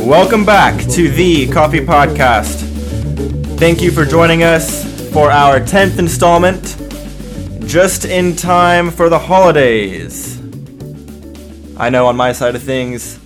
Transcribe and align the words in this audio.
Welcome 0.00 0.44
back 0.44 0.80
to 0.90 1.08
the 1.10 1.46
Coffee 1.52 1.78
Podcast. 1.78 2.56
Thank 3.56 3.82
you 3.82 3.92
for 3.92 4.04
joining 4.04 4.42
us 4.42 4.82
for 5.12 5.30
our 5.30 5.60
10th 5.60 6.00
installment, 6.00 6.76
just 7.68 8.04
in 8.04 8.34
time 8.34 8.90
for 8.90 9.08
the 9.08 9.20
holidays. 9.20 10.40
I 11.76 11.88
know 11.88 12.08
on 12.08 12.16
my 12.16 12.32
side 12.32 12.56
of 12.56 12.64
things, 12.64 13.20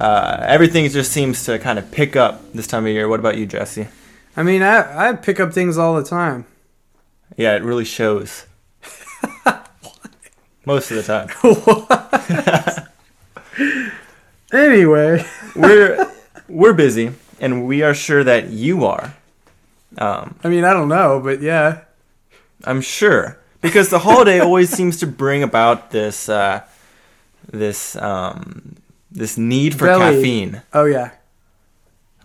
uh, 0.00 0.38
everything 0.40 0.88
just 0.88 1.12
seems 1.12 1.44
to 1.44 1.58
kind 1.58 1.78
of 1.78 1.90
pick 1.92 2.16
up 2.16 2.50
this 2.54 2.66
time 2.66 2.86
of 2.86 2.92
year. 2.92 3.08
What 3.08 3.20
about 3.20 3.36
you, 3.36 3.44
Jesse? 3.44 3.88
I 4.38 4.42
mean, 4.42 4.62
I 4.62 5.10
I 5.10 5.12
pick 5.12 5.38
up 5.38 5.52
things 5.52 5.76
all 5.76 5.94
the 5.96 6.02
time. 6.02 6.46
Yeah, 7.36 7.56
it 7.56 7.62
really 7.62 7.84
shows. 7.84 8.46
Most 10.66 10.90
of 10.90 10.96
the 10.96 11.02
time. 11.02 12.88
Anyway, 14.52 15.24
We're 15.56 16.12
we're 16.48 16.72
busy, 16.74 17.12
and 17.40 17.66
we 17.66 17.82
are 17.82 17.94
sure 17.94 18.22
that 18.22 18.50
you 18.50 18.84
are. 18.84 19.14
Um, 19.98 20.36
I 20.44 20.48
mean, 20.48 20.64
I 20.64 20.72
don't 20.72 20.88
know, 20.88 21.20
but 21.20 21.40
yeah. 21.42 21.80
I'm 22.64 22.80
sure 22.80 23.38
because 23.60 23.88
the 23.88 23.98
holiday 23.98 24.38
always 24.40 24.70
seems 24.70 24.98
to 24.98 25.06
bring 25.06 25.42
about 25.42 25.90
this 25.90 26.28
uh, 26.28 26.62
this 27.50 27.96
um, 27.96 28.76
this 29.10 29.36
need 29.36 29.74
for 29.76 29.86
Belly. 29.86 30.16
caffeine. 30.16 30.62
Oh 30.72 30.84
yeah. 30.84 31.10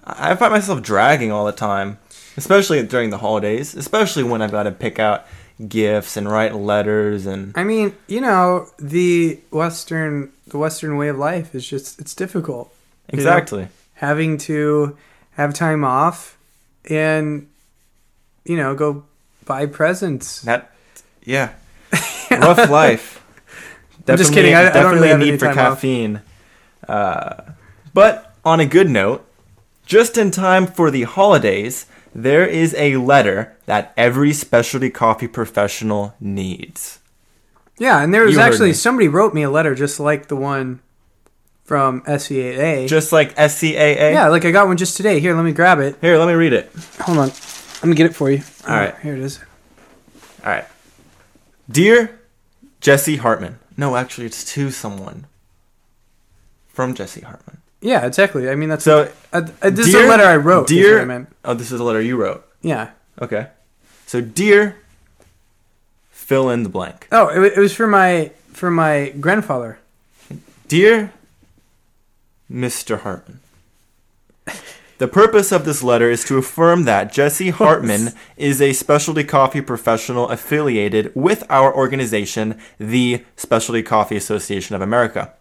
I 0.05 0.35
find 0.35 0.51
myself 0.53 0.81
dragging 0.81 1.31
all 1.31 1.45
the 1.45 1.51
time, 1.51 1.97
especially 2.37 2.81
during 2.83 3.09
the 3.09 3.17
holidays, 3.17 3.75
especially 3.75 4.23
when 4.23 4.41
I've 4.41 4.51
got 4.51 4.63
to 4.63 4.71
pick 4.71 4.99
out 4.99 5.25
gifts 5.67 6.15
and 6.15 6.29
write 6.31 6.55
letters 6.55 7.25
and 7.25 7.51
I 7.57 7.63
mean, 7.65 7.93
you 8.07 8.21
know, 8.21 8.69
the 8.79 9.39
western 9.51 10.31
the 10.47 10.57
western 10.57 10.95
way 10.97 11.09
of 11.09 11.17
life 11.17 11.53
is 11.53 11.67
just 11.67 11.99
it's 11.99 12.15
difficult. 12.15 12.73
you 13.11 13.17
know? 13.17 13.21
exactly. 13.21 13.67
Having 13.95 14.37
to 14.39 14.97
have 15.31 15.53
time 15.53 15.83
off 15.83 16.37
and 16.89 17.47
you 18.45 18.55
know, 18.55 18.73
go 18.73 19.03
buy 19.45 19.65
presents. 19.65 20.41
That 20.43 20.71
yeah, 21.23 21.53
rough 22.31 22.69
life. 22.81 23.17
I'm 24.07 24.17
just 24.17 24.33
kidding, 24.33 24.55
I- 24.55 24.61
I 24.61 24.63
don't 24.63 24.73
definitely 24.73 24.95
really 24.99 25.09
have 25.09 25.19
need 25.19 25.29
any 25.29 25.37
for 25.37 25.53
caffeine. 25.53 26.21
Uh, 26.87 27.41
but 27.93 28.33
on 28.43 28.59
a 28.59 28.65
good 28.65 28.89
note, 28.89 29.23
just 29.85 30.17
in 30.17 30.31
time 30.31 30.65
for 30.65 30.89
the 30.89 31.03
holidays, 31.03 31.85
there 32.13 32.45
is 32.45 32.73
a 32.75 32.97
letter 32.97 33.55
that 33.65 33.93
every 33.95 34.33
specialty 34.33 34.89
coffee 34.89 35.27
professional 35.27 36.15
needs. 36.19 36.99
Yeah, 37.77 38.01
and 38.01 38.13
there 38.13 38.25
was 38.25 38.35
You 38.35 38.41
actually 38.41 38.73
somebody 38.73 39.07
wrote 39.07 39.33
me 39.33 39.43
a 39.43 39.49
letter 39.49 39.73
just 39.75 39.99
like 39.99 40.27
the 40.27 40.35
one 40.35 40.81
from 41.63 42.01
SCAA. 42.01 42.87
Just 42.87 43.11
like 43.11 43.35
SCAA. 43.35 44.11
yeah, 44.13 44.27
like 44.27 44.43
I 44.43 44.51
got 44.51 44.67
one 44.67 44.77
just 44.77 44.97
today. 44.97 45.19
Here, 45.19 45.35
let 45.35 45.45
me 45.45 45.53
grab 45.53 45.79
it. 45.79 45.97
Here, 46.01 46.17
let 46.17 46.27
me 46.27 46.33
read 46.33 46.51
it. 46.53 46.71
Hold 47.01 47.19
on. 47.19 47.27
Let 47.27 47.85
me 47.85 47.95
get 47.95 48.07
it 48.07 48.15
for 48.15 48.29
you. 48.29 48.41
All 48.67 48.75
right. 48.75 48.97
Here 48.99 49.13
it 49.13 49.19
is. 49.19 49.39
All 50.43 50.51
right. 50.51 50.65
Dear 51.69 52.19
Jesse 52.81 53.17
Hartman. 53.17 53.59
No, 53.77 53.95
actually, 53.95 54.25
it's 54.25 54.43
to 54.53 54.71
someone 54.71 55.27
from 56.67 56.93
Jesse 56.93 57.21
Hartman. 57.21 57.61
Yeah, 57.81 58.05
exactly. 58.05 58.49
I 58.49 58.55
mean, 58.55 58.69
that's 58.69 58.83
So, 58.83 59.09
uh, 59.31 59.41
uh, 59.61 59.69
this 59.69 59.87
dear- 59.91 60.01
is 60.01 60.05
a 60.05 60.09
letter 60.09 60.25
I 60.25 60.35
wrote. 60.35 60.67
dear- 60.67 61.09
I 61.09 61.25
oh, 61.45 61.53
this 61.53 61.71
is 61.71 61.79
a 61.79 61.83
letter 61.83 62.01
you 62.01 62.17
wrote. 62.17 62.45
Yeah. 62.61 62.89
Okay. 63.21 63.47
So, 64.05 64.21
dear, 64.21 64.75
fill 66.11 66.49
in 66.49 66.63
the 66.63 66.69
blank. 66.69 67.07
Oh, 67.11 67.27
it, 67.29 67.53
it 67.57 67.59
was 67.59 67.73
for 67.73 67.87
my 67.87 68.31
for 68.53 68.69
my 68.69 69.09
grandfather. 69.19 69.79
Dear 70.67 71.13
Mr. 72.51 72.99
Hartman, 73.01 73.39
the 74.97 75.07
purpose 75.07 75.51
of 75.51 75.63
this 75.65 75.81
letter 75.81 76.09
is 76.11 76.23
to 76.25 76.37
affirm 76.37 76.83
that 76.83 77.11
Jesse 77.13 77.49
Hartman 77.51 78.09
is 78.37 78.61
a 78.61 78.73
specialty 78.73 79.23
coffee 79.23 79.61
professional 79.61 80.27
affiliated 80.29 81.11
with 81.15 81.43
our 81.49 81.73
organization, 81.73 82.59
the 82.77 83.23
Specialty 83.37 83.81
Coffee 83.83 84.17
Association 84.17 84.75
of 84.75 84.81
America. 84.81 85.33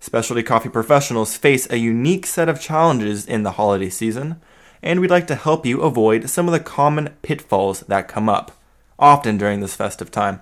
Specialty 0.00 0.42
coffee 0.42 0.68
professionals 0.68 1.36
face 1.36 1.68
a 1.70 1.76
unique 1.76 2.24
set 2.24 2.48
of 2.48 2.60
challenges 2.60 3.26
in 3.26 3.42
the 3.42 3.52
holiday 3.52 3.90
season, 3.90 4.40
and 4.82 5.00
we'd 5.00 5.10
like 5.10 5.26
to 5.26 5.34
help 5.34 5.66
you 5.66 5.80
avoid 5.80 6.30
some 6.30 6.46
of 6.46 6.52
the 6.52 6.60
common 6.60 7.16
pitfalls 7.22 7.80
that 7.80 8.06
come 8.06 8.28
up, 8.28 8.52
often 8.98 9.36
during 9.36 9.60
this 9.60 9.74
festive 9.74 10.10
time. 10.10 10.40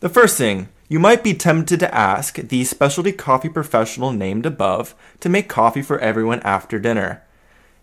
The 0.00 0.08
first 0.08 0.38
thing, 0.38 0.68
you 0.88 1.00
might 1.00 1.24
be 1.24 1.34
tempted 1.34 1.80
to 1.80 1.94
ask 1.94 2.36
the 2.36 2.62
specialty 2.62 3.10
coffee 3.10 3.48
professional 3.48 4.12
named 4.12 4.46
above 4.46 4.94
to 5.18 5.28
make 5.28 5.48
coffee 5.48 5.82
for 5.82 5.98
everyone 5.98 6.40
after 6.40 6.78
dinner. 6.78 7.24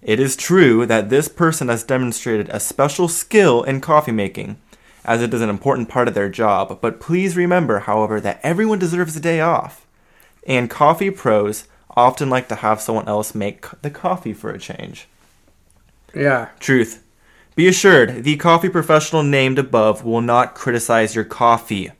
It 0.01 0.21
is 0.21 0.37
true 0.37 0.85
that 0.85 1.09
this 1.09 1.27
person 1.27 1.67
has 1.67 1.83
demonstrated 1.83 2.47
a 2.49 2.61
special 2.61 3.09
skill 3.09 3.63
in 3.63 3.81
coffee 3.81 4.13
making, 4.13 4.57
as 5.03 5.21
it 5.21 5.33
is 5.33 5.41
an 5.41 5.49
important 5.49 5.89
part 5.89 6.07
of 6.07 6.13
their 6.13 6.29
job, 6.29 6.79
but 6.81 7.01
please 7.01 7.35
remember, 7.35 7.79
however, 7.79 8.21
that 8.21 8.39
everyone 8.41 8.79
deserves 8.79 9.17
a 9.17 9.19
day 9.19 9.41
off. 9.41 9.82
And 10.45 10.69
coffee 10.69 11.11
pros 11.11 11.67
often 11.95 12.29
like 12.29 12.47
to 12.49 12.55
have 12.55 12.81
someone 12.81 13.07
else 13.07 13.35
make 13.35 13.65
the 13.81 13.89
coffee 13.89 14.33
for 14.33 14.51
a 14.51 14.59
change. 14.59 15.07
Yeah. 16.13 16.49
Truth. 16.59 17.03
Be 17.55 17.67
assured, 17.67 18.23
the 18.23 18.35
coffee 18.37 18.69
professional 18.69 19.21
named 19.21 19.59
above 19.59 20.03
will 20.03 20.21
not 20.21 20.55
criticize 20.55 21.13
your 21.13 21.23
coffee. 21.23 21.91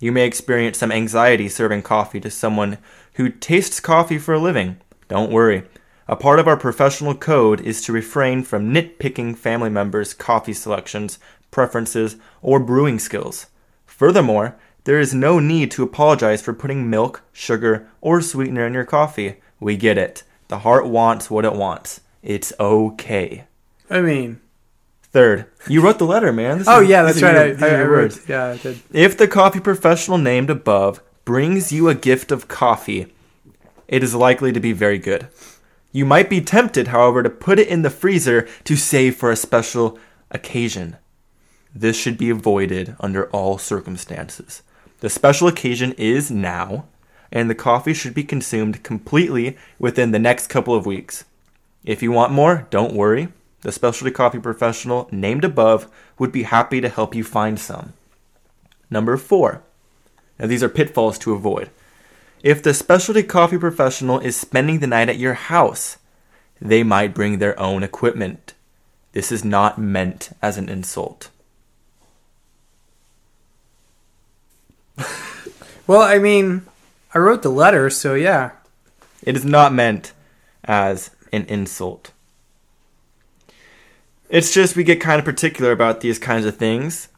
You 0.00 0.12
may 0.12 0.26
experience 0.26 0.78
some 0.78 0.92
anxiety 0.92 1.48
serving 1.48 1.82
coffee 1.82 2.20
to 2.20 2.30
someone 2.30 2.78
who 3.14 3.28
tastes 3.28 3.80
coffee 3.80 4.18
for 4.18 4.34
a 4.34 4.38
living. 4.38 4.78
Don't 5.08 5.30
worry. 5.30 5.64
A 6.08 6.16
part 6.16 6.38
of 6.38 6.46
our 6.46 6.56
professional 6.56 7.14
code 7.14 7.60
is 7.60 7.82
to 7.82 7.92
refrain 7.92 8.42
from 8.42 8.72
nitpicking 8.72 9.36
family 9.36 9.70
members' 9.70 10.14
coffee 10.14 10.52
selections, 10.52 11.18
preferences, 11.50 12.16
or 12.42 12.60
brewing 12.60 12.98
skills. 12.98 13.46
Furthermore, 13.86 14.56
there 14.86 14.98
is 15.00 15.12
no 15.12 15.38
need 15.38 15.70
to 15.72 15.82
apologize 15.82 16.40
for 16.40 16.52
putting 16.54 16.88
milk, 16.88 17.22
sugar, 17.32 17.88
or 18.00 18.20
sweetener 18.20 18.66
in 18.66 18.72
your 18.74 18.84
coffee. 18.84 19.36
We 19.60 19.76
get 19.76 19.98
it. 19.98 20.22
The 20.48 20.60
heart 20.60 20.86
wants 20.86 21.30
what 21.30 21.44
it 21.44 21.52
wants. 21.54 22.00
It's 22.22 22.52
okay. 22.58 23.44
I 23.90 24.00
mean. 24.00 24.40
Third, 25.12 25.46
you 25.66 25.80
wrote 25.80 25.98
the 25.98 26.04
letter, 26.04 26.30
man. 26.32 26.58
This 26.58 26.68
Oh 26.68 26.82
is- 26.82 26.88
yeah, 26.90 27.02
that's 27.02 27.22
right. 27.22 27.58
your- 27.58 27.68
I, 27.68 27.70
I, 27.72 27.74
I 27.74 27.78
your 27.78 27.88
wrote. 27.88 28.02
words. 28.02 28.20
Yeah, 28.28 28.46
I 28.48 28.56
did. 28.58 28.80
If 28.92 29.16
the 29.16 29.26
coffee 29.28 29.60
professional 29.60 30.18
named 30.18 30.50
above 30.50 31.00
brings 31.24 31.72
you 31.72 31.88
a 31.88 31.94
gift 31.94 32.30
of 32.30 32.48
coffee, 32.48 33.14
it 33.88 34.02
is 34.04 34.14
likely 34.14 34.52
to 34.52 34.60
be 34.60 34.72
very 34.72 34.98
good. 34.98 35.28
You 35.90 36.04
might 36.04 36.28
be 36.28 36.42
tempted, 36.42 36.88
however, 36.88 37.22
to 37.22 37.30
put 37.30 37.58
it 37.58 37.68
in 37.68 37.80
the 37.82 37.88
freezer 37.90 38.46
to 38.64 38.76
save 38.76 39.16
for 39.16 39.30
a 39.30 39.36
special 39.36 39.98
occasion. 40.30 40.96
This 41.74 41.96
should 41.96 42.18
be 42.18 42.28
avoided 42.28 42.94
under 43.00 43.30
all 43.30 43.56
circumstances. 43.56 44.62
The 45.00 45.10
special 45.10 45.46
occasion 45.48 45.92
is 45.98 46.30
now, 46.30 46.86
and 47.30 47.50
the 47.50 47.54
coffee 47.54 47.92
should 47.92 48.14
be 48.14 48.24
consumed 48.24 48.82
completely 48.82 49.56
within 49.78 50.12
the 50.12 50.18
next 50.18 50.46
couple 50.46 50.74
of 50.74 50.86
weeks. 50.86 51.24
If 51.84 52.02
you 52.02 52.12
want 52.12 52.32
more, 52.32 52.66
don't 52.70 52.94
worry. 52.94 53.28
The 53.60 53.72
specialty 53.72 54.10
coffee 54.10 54.38
professional 54.38 55.08
named 55.10 55.44
above 55.44 55.90
would 56.18 56.32
be 56.32 56.44
happy 56.44 56.80
to 56.80 56.88
help 56.88 57.14
you 57.14 57.24
find 57.24 57.58
some. 57.58 57.92
Number 58.90 59.16
four. 59.16 59.62
Now, 60.38 60.46
these 60.46 60.62
are 60.62 60.68
pitfalls 60.68 61.18
to 61.20 61.32
avoid. 61.32 61.70
If 62.42 62.62
the 62.62 62.74
specialty 62.74 63.22
coffee 63.22 63.58
professional 63.58 64.20
is 64.20 64.36
spending 64.36 64.78
the 64.78 64.86
night 64.86 65.08
at 65.08 65.18
your 65.18 65.34
house, 65.34 65.98
they 66.60 66.82
might 66.82 67.14
bring 67.14 67.38
their 67.38 67.58
own 67.58 67.82
equipment. 67.82 68.54
This 69.12 69.32
is 69.32 69.44
not 69.44 69.78
meant 69.78 70.30
as 70.42 70.58
an 70.58 70.68
insult. 70.68 71.30
Well, 75.86 76.02
I 76.02 76.18
mean, 76.18 76.66
I 77.14 77.18
wrote 77.18 77.42
the 77.42 77.48
letter, 77.48 77.90
so 77.90 78.14
yeah. 78.14 78.50
It 79.22 79.36
is 79.36 79.44
not 79.44 79.72
meant 79.72 80.12
as 80.64 81.10
an 81.32 81.44
insult. 81.46 82.10
It's 84.28 84.52
just 84.52 84.74
we 84.74 84.82
get 84.82 85.00
kind 85.00 85.18
of 85.20 85.24
particular 85.24 85.70
about 85.70 86.00
these 86.00 86.18
kinds 86.18 86.44
of 86.44 86.56
things. 86.56 87.08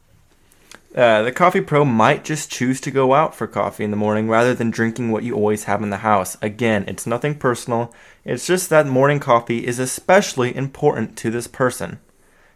Uh, 0.95 1.23
the 1.23 1.31
coffee 1.31 1.61
pro 1.61 1.85
might 1.85 2.23
just 2.23 2.51
choose 2.51 2.81
to 2.81 2.91
go 2.91 3.13
out 3.13 3.35
for 3.35 3.47
coffee 3.47 3.83
in 3.83 3.91
the 3.91 3.97
morning 3.97 4.27
rather 4.27 4.53
than 4.53 4.71
drinking 4.71 5.11
what 5.11 5.23
you 5.23 5.33
always 5.35 5.63
have 5.63 5.81
in 5.81 5.89
the 5.89 5.97
house. 5.97 6.37
Again, 6.41 6.83
it's 6.87 7.07
nothing 7.07 7.35
personal. 7.35 7.93
It's 8.25 8.45
just 8.45 8.69
that 8.69 8.87
morning 8.87 9.19
coffee 9.19 9.65
is 9.65 9.79
especially 9.79 10.55
important 10.55 11.15
to 11.17 11.31
this 11.31 11.47
person. 11.47 11.99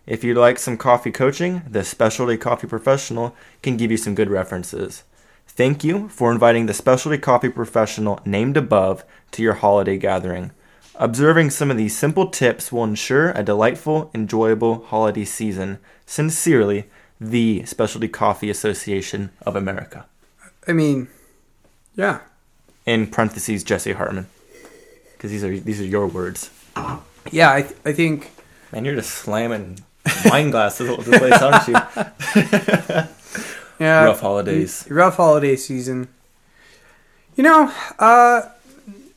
If 0.05 0.23
you'd 0.23 0.37
like 0.37 0.59
some 0.59 0.77
coffee 0.77 1.11
coaching, 1.11 1.61
the 1.67 1.83
specialty 1.83 2.37
coffee 2.37 2.67
professional 2.67 3.35
can 3.61 3.77
give 3.77 3.89
you 3.89 3.97
some 3.97 4.15
good 4.15 4.29
references. 4.29 5.03
Thank 5.47 5.83
you 5.83 6.09
for 6.09 6.31
inviting 6.31 6.65
the 6.65 6.73
specialty 6.73 7.17
coffee 7.17 7.49
professional 7.49 8.19
named 8.25 8.57
above 8.57 9.03
to 9.31 9.43
your 9.43 9.53
holiday 9.53 9.97
gathering. 9.97 10.51
Observing 10.95 11.49
some 11.49 11.71
of 11.71 11.77
these 11.77 11.97
simple 11.97 12.27
tips 12.29 12.71
will 12.71 12.83
ensure 12.83 13.31
a 13.31 13.43
delightful, 13.43 14.09
enjoyable 14.13 14.83
holiday 14.85 15.25
season. 15.25 15.79
Sincerely, 16.05 16.85
the 17.19 17.65
Specialty 17.65 18.07
Coffee 18.07 18.49
Association 18.49 19.31
of 19.45 19.55
America. 19.55 20.05
I 20.67 20.73
mean, 20.73 21.07
yeah. 21.95 22.19
In 22.85 23.07
parentheses, 23.07 23.63
Jesse 23.63 23.93
Hartman. 23.93 24.27
Because 25.13 25.31
these 25.31 25.43
are 25.43 25.57
these 25.57 25.79
are 25.79 25.85
your 25.85 26.07
words. 26.07 26.49
Yeah, 27.31 27.53
I, 27.53 27.61
th- 27.61 27.75
I 27.85 27.93
think 27.93 28.31
Man, 28.73 28.85
you're 28.85 28.95
just 28.95 29.11
slamming 29.11 29.79
wine 30.25 30.49
glasses 30.49 30.89
all 30.89 30.95
over 30.99 31.11
the 31.11 31.17
place, 31.19 31.41
aren't 31.41 31.67
you? 31.67 33.07
yeah, 33.83 34.03
Rough 34.05 34.21
holidays. 34.21 34.87
rough 34.89 35.17
holiday 35.17 35.55
season. 35.55 36.07
You 37.35 37.43
know, 37.43 37.73
uh, 37.99 38.43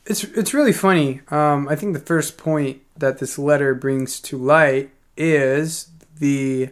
it's 0.05 0.23
it's 0.23 0.53
really 0.53 0.73
funny. 0.73 1.21
Um, 1.29 1.67
I 1.69 1.75
think 1.75 1.93
the 1.93 1.99
first 1.99 2.37
point 2.37 2.81
that 2.97 3.19
this 3.19 3.37
letter 3.37 3.73
brings 3.73 4.19
to 4.21 4.37
light 4.37 4.89
is 5.15 5.89
the 6.19 6.69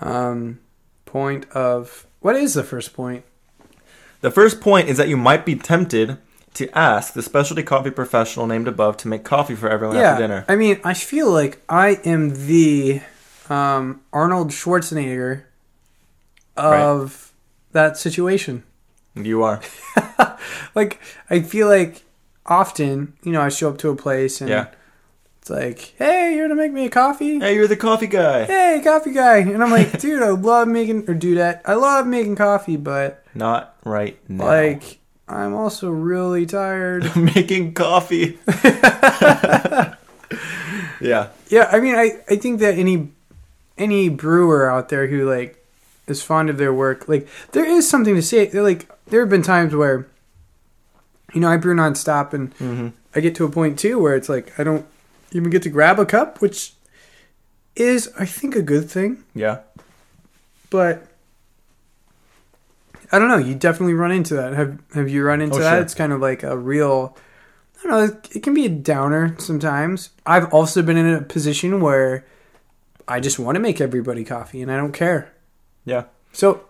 um, 0.00 0.58
point 1.04 1.48
of 1.50 2.06
what 2.20 2.36
is 2.36 2.54
the 2.54 2.64
first 2.64 2.92
point? 2.92 3.24
The 4.20 4.30
first 4.30 4.60
point 4.60 4.88
is 4.88 4.96
that 4.96 5.08
you 5.08 5.16
might 5.16 5.44
be 5.44 5.56
tempted 5.56 6.18
to 6.54 6.78
ask 6.78 7.12
the 7.12 7.22
specialty 7.22 7.62
coffee 7.62 7.90
professional 7.90 8.46
named 8.46 8.68
above 8.68 8.96
to 8.98 9.08
make 9.08 9.24
coffee 9.24 9.54
for 9.54 9.68
everyone 9.68 9.96
yeah, 9.96 10.12
after 10.12 10.22
dinner. 10.22 10.44
I 10.48 10.56
mean, 10.56 10.80
I 10.84 10.94
feel 10.94 11.30
like 11.30 11.62
I 11.68 12.00
am 12.04 12.46
the 12.46 13.00
um, 13.48 14.02
Arnold 14.12 14.50
Schwarzenegger 14.50 15.44
of 16.56 17.32
that 17.72 17.96
situation. 17.96 18.64
You 19.14 19.42
are. 19.42 19.60
Like, 20.74 20.98
I 21.30 21.40
feel 21.40 21.68
like 21.68 22.02
often, 22.46 23.12
you 23.22 23.30
know, 23.30 23.42
I 23.42 23.48
show 23.50 23.68
up 23.68 23.78
to 23.78 23.90
a 23.90 23.94
place 23.96 24.40
and 24.40 24.48
Yeah. 24.50 24.66
it's 25.40 25.50
like, 25.50 25.94
"Hey, 25.98 26.34
you're 26.34 26.48
gonna 26.48 26.60
make 26.60 26.72
me 26.72 26.86
a 26.86 26.90
coffee." 26.90 27.38
Hey, 27.38 27.54
you're 27.54 27.68
the 27.68 27.76
coffee 27.76 28.06
guy. 28.08 28.44
Hey, 28.44 28.80
coffee 28.82 29.12
guy, 29.12 29.36
and 29.38 29.62
I'm 29.62 29.70
like, 29.70 29.98
dude, 30.00 30.22
I 30.22 30.30
love 30.30 30.66
making 30.68 31.08
or 31.08 31.14
dudette. 31.14 31.60
I 31.66 31.74
love 31.74 32.06
making 32.06 32.36
coffee, 32.36 32.76
but 32.76 33.22
Not 33.34 33.76
right 33.84 34.18
now. 34.28 34.46
like, 34.46 34.98
I'm 35.28 35.54
also 35.54 35.90
really 35.90 36.46
tired. 36.46 37.14
making 37.16 37.74
coffee. 37.74 38.38
yeah. 41.00 41.28
Yeah, 41.48 41.68
I 41.70 41.80
mean, 41.80 41.94
I, 41.94 42.18
I 42.28 42.36
think 42.36 42.60
that 42.60 42.76
any 42.78 43.10
any 43.78 44.08
brewer 44.08 44.70
out 44.70 44.88
there 44.88 45.06
who 45.06 45.28
like 45.28 45.61
is 46.06 46.22
fond 46.22 46.50
of 46.50 46.58
their 46.58 46.72
work, 46.72 47.08
like 47.08 47.28
there 47.52 47.64
is 47.64 47.88
something 47.88 48.14
to 48.14 48.22
say. 48.22 48.46
They're 48.46 48.62
like 48.62 48.88
there 49.06 49.20
have 49.20 49.30
been 49.30 49.42
times 49.42 49.74
where, 49.74 50.06
you 51.32 51.40
know, 51.40 51.48
I 51.48 51.56
brew 51.56 51.74
nonstop, 51.74 52.32
and 52.32 52.52
hmm 52.54 52.88
I 53.14 53.20
get 53.20 53.34
to 53.36 53.44
a 53.44 53.50
point 53.50 53.78
too 53.78 53.98
where 53.98 54.16
it's 54.16 54.28
like 54.28 54.58
I 54.58 54.64
don't 54.64 54.86
even 55.32 55.50
get 55.50 55.62
to 55.64 55.70
grab 55.70 55.98
a 55.98 56.06
cup, 56.06 56.40
which 56.40 56.72
is 57.76 58.10
I 58.18 58.24
think 58.26 58.54
a 58.56 58.62
good 58.62 58.90
thing, 58.90 59.24
Yeah. 59.34 59.58
but. 60.70 61.06
I 63.14 63.18
don't 63.18 63.28
know. 63.28 63.36
You 63.36 63.54
definitely 63.54 63.92
run 63.92 64.10
into 64.10 64.34
that. 64.34 64.54
Have 64.54 64.78
Have 64.94 65.08
you 65.10 65.22
run 65.22 65.42
into 65.42 65.56
Oh, 65.56 65.60
that? 65.60 65.70
sure. 65.74 65.82
It's 65.82 65.94
kind 65.94 66.12
of 66.14 66.20
like 66.22 66.42
a 66.42 66.56
real. 66.56 67.14
I 67.84 67.86
don't 67.88 67.92
know. 68.14 68.20
It 68.34 68.42
can 68.42 68.54
be 68.54 68.64
a 68.64 68.70
downer 68.70 69.34
sometimes. 69.38 70.10
I've 70.24 70.50
also 70.54 70.80
been 70.82 70.96
in 70.96 71.12
a 71.12 71.20
position 71.20 71.80
where 71.82 72.24
I 73.06 73.20
just 73.20 73.38
want 73.38 73.56
to 73.56 73.60
make 73.60 73.82
everybody 73.82 74.24
coffee, 74.24 74.62
and 74.62 74.72
I 74.72 74.76
don't 74.78 74.92
care. 74.92 75.30
Yeah. 75.84 76.04
So 76.32 76.64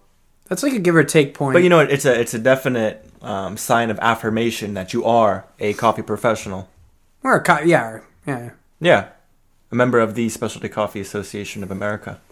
that's 0.48 0.62
like 0.62 0.72
a 0.72 0.78
give 0.78 0.96
or 0.96 1.04
take 1.04 1.34
point. 1.34 1.54
But 1.54 1.62
you 1.62 1.68
know, 1.68 1.78
what? 1.78 1.90
it's 1.90 2.04
a 2.04 2.18
it's 2.18 2.34
a 2.34 2.38
definite 2.38 3.06
um, 3.22 3.56
sign 3.56 3.90
of 3.90 3.98
affirmation 4.00 4.74
that 4.74 4.92
you 4.92 5.04
are 5.04 5.46
a 5.60 5.74
coffee 5.74 6.02
professional. 6.02 6.68
or 7.22 7.36
a 7.36 7.42
co- 7.42 7.60
yeah, 7.60 7.84
or- 7.84 8.04
yeah. 8.26 8.50
Yeah. 8.80 9.08
A 9.70 9.74
member 9.74 10.00
of 10.00 10.14
the 10.14 10.28
Specialty 10.28 10.68
Coffee 10.68 11.00
Association 11.00 11.62
of 11.62 11.70
America. 11.70 12.20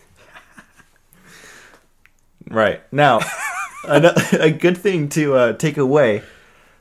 Right. 2.48 2.80
Now, 2.92 3.20
a, 3.84 4.12
a 4.40 4.50
good 4.50 4.76
thing 4.76 5.08
to 5.10 5.34
uh, 5.34 5.52
take 5.52 5.76
away 5.76 6.22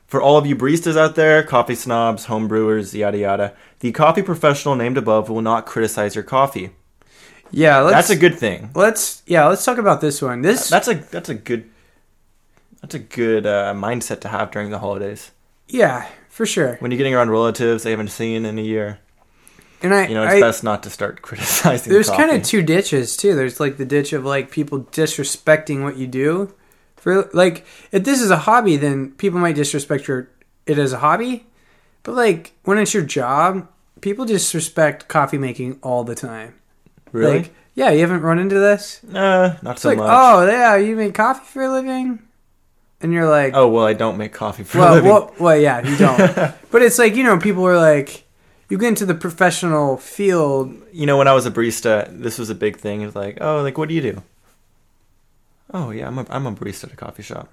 for 0.06 0.20
all 0.20 0.36
of 0.36 0.46
you 0.46 0.56
baristas 0.56 0.96
out 0.96 1.14
there, 1.14 1.42
coffee 1.44 1.76
snobs, 1.76 2.24
home 2.24 2.48
brewers, 2.48 2.94
yada 2.94 3.18
yada, 3.18 3.54
the 3.78 3.92
coffee 3.92 4.22
professional 4.22 4.74
named 4.74 4.98
above 4.98 5.28
will 5.28 5.42
not 5.42 5.66
criticize 5.66 6.16
your 6.16 6.24
coffee. 6.24 6.70
Yeah, 7.50 7.80
let's 7.80 7.94
That's 7.96 8.10
a 8.10 8.16
good 8.16 8.38
thing. 8.38 8.70
let's 8.74 9.22
yeah, 9.26 9.46
let's 9.46 9.64
talk 9.64 9.78
about 9.78 10.00
this 10.00 10.22
one. 10.22 10.42
This 10.42 10.68
That's 10.68 10.88
a 10.88 10.94
that's 10.94 11.28
a 11.28 11.34
good 11.34 11.68
that's 12.80 12.94
a 12.94 12.98
good 12.98 13.46
uh, 13.46 13.74
mindset 13.74 14.20
to 14.22 14.28
have 14.28 14.50
during 14.50 14.70
the 14.70 14.78
holidays. 14.78 15.30
yeah, 15.68 16.08
for 16.28 16.46
sure. 16.46 16.76
When 16.80 16.90
you're 16.90 16.98
getting 16.98 17.14
around 17.14 17.30
relatives 17.30 17.82
they 17.82 17.90
haven't 17.90 18.08
seen 18.10 18.46
in 18.46 18.58
a 18.58 18.62
year, 18.62 18.98
And 19.82 19.92
I 19.92 20.06
you 20.06 20.14
know 20.14 20.22
it's 20.24 20.34
I, 20.34 20.40
best 20.40 20.62
not 20.64 20.82
to 20.84 20.90
start 20.90 21.22
criticizing. 21.28 21.92
there's 21.92 22.08
coffee. 22.08 22.22
kind 22.22 22.36
of 22.36 22.42
two 22.46 22.62
ditches 22.62 23.16
too. 23.16 23.34
There's 23.34 23.60
like 23.60 23.76
the 23.76 23.84
ditch 23.84 24.12
of 24.12 24.24
like 24.24 24.50
people 24.50 24.80
disrespecting 24.84 25.82
what 25.82 25.96
you 25.96 26.06
do. 26.06 26.54
For 26.96 27.28
like 27.32 27.64
if 27.92 28.04
this 28.04 28.20
is 28.20 28.30
a 28.30 28.36
hobby, 28.38 28.76
then 28.76 29.12
people 29.12 29.40
might 29.40 29.56
disrespect 29.56 30.06
your 30.08 30.28
it 30.66 30.78
as 30.78 30.92
a 30.92 30.98
hobby. 30.98 31.46
But 32.02 32.14
like 32.14 32.52
when 32.64 32.78
it's 32.78 32.94
your 32.94 33.02
job, 33.02 33.68
people 34.00 34.24
disrespect 34.24 35.08
coffee 35.08 35.38
making 35.38 35.78
all 35.82 36.04
the 36.04 36.14
time. 36.14 36.54
Really. 37.12 37.38
Like, 37.38 37.54
yeah, 37.74 37.90
you 37.90 38.00
haven't 38.00 38.22
run 38.22 38.38
into 38.38 38.58
this? 38.58 39.02
Uh, 39.04 39.56
not 39.62 39.72
It's 39.72 39.82
so 39.82 39.88
like, 39.90 39.98
much. 39.98 40.08
oh 40.10 40.46
yeah, 40.46 40.76
you 40.76 40.96
make 40.96 41.14
coffee 41.14 41.44
for 41.44 41.62
a 41.62 41.70
living, 41.72 42.18
and 43.00 43.12
you're 43.12 43.28
like, 43.28 43.52
Oh 43.54 43.68
well, 43.68 43.86
I 43.86 43.94
don't 43.94 44.16
make 44.18 44.32
coffee 44.32 44.64
for 44.64 44.78
a 44.78 44.80
well, 44.80 44.94
living. 44.94 45.10
well, 45.10 45.34
well, 45.38 45.56
yeah, 45.56 45.80
you 45.86 45.96
don't. 45.96 46.18
but 46.70 46.82
it's 46.82 46.98
like 46.98 47.14
you 47.14 47.22
know, 47.24 47.38
people 47.38 47.64
are 47.66 47.78
like, 47.78 48.24
you 48.68 48.76
get 48.78 48.88
into 48.88 49.06
the 49.06 49.14
professional 49.14 49.96
field. 49.96 50.74
you 50.92 51.06
know, 51.06 51.16
when 51.16 51.28
I 51.28 51.32
was 51.32 51.46
a 51.46 51.50
barista, 51.50 52.06
this 52.10 52.38
was 52.38 52.50
a 52.50 52.54
big 52.54 52.76
thing. 52.76 53.02
It's 53.02 53.14
like, 53.16 53.38
oh, 53.40 53.62
like 53.62 53.78
what 53.78 53.88
do 53.88 53.94
you 53.94 54.02
do? 54.02 54.22
Oh 55.72 55.90
yeah, 55.90 56.08
I'm 56.08 56.18
a 56.18 56.26
I'm 56.28 56.46
a 56.46 56.52
barista 56.52 56.84
at 56.84 56.92
a 56.92 56.96
coffee 56.96 57.22
shop. 57.22 57.48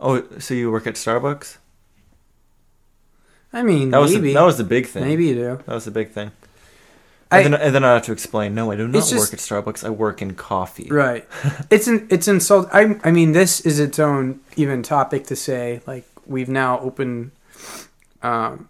Oh, 0.00 0.22
so 0.38 0.54
you 0.54 0.70
work 0.70 0.86
at 0.86 0.94
Starbucks? 0.94 1.58
I 3.52 3.62
mean, 3.62 3.90
That 3.90 3.98
was 3.98 4.12
maybe, 4.12 4.28
the, 4.28 4.34
that 4.34 4.42
was 4.42 4.58
the 4.58 4.64
big 4.64 4.86
thing. 4.86 5.04
maybe 5.04 5.26
you 5.26 5.34
do. 5.34 5.60
that 5.66 5.74
was 5.74 5.84
the 5.84 5.90
big 5.92 6.10
thing. 6.10 6.32
I- 7.34 7.40
And 7.40 7.54
then, 7.54 7.60
and 7.60 7.74
then 7.74 7.84
I 7.84 7.94
have 7.94 8.02
to 8.04 8.12
explain. 8.12 8.54
No, 8.54 8.70
I 8.72 8.76
do 8.76 8.86
not 8.86 8.94
just- 9.06 9.14
work 9.16 9.32
at 9.32 9.38
Starbucks. 9.40 9.84
I 9.84 9.90
work 9.90 10.20
in 10.22 10.34
coffee. 10.34 10.88
Right. 10.90 11.26
it's 11.70 11.86
an 11.88 12.06
it's 12.10 12.28
insult. 12.28 12.68
I 12.72 12.98
I 13.04 13.10
mean, 13.10 13.32
this 13.32 13.60
is 13.60 13.78
its 13.80 13.98
own 13.98 14.40
even 14.56 14.82
topic 14.82 15.26
to 15.26 15.36
say. 15.36 15.80
Like 15.86 16.04
we've 16.26 16.48
now 16.48 16.78
opened, 16.80 17.30
um, 18.22 18.68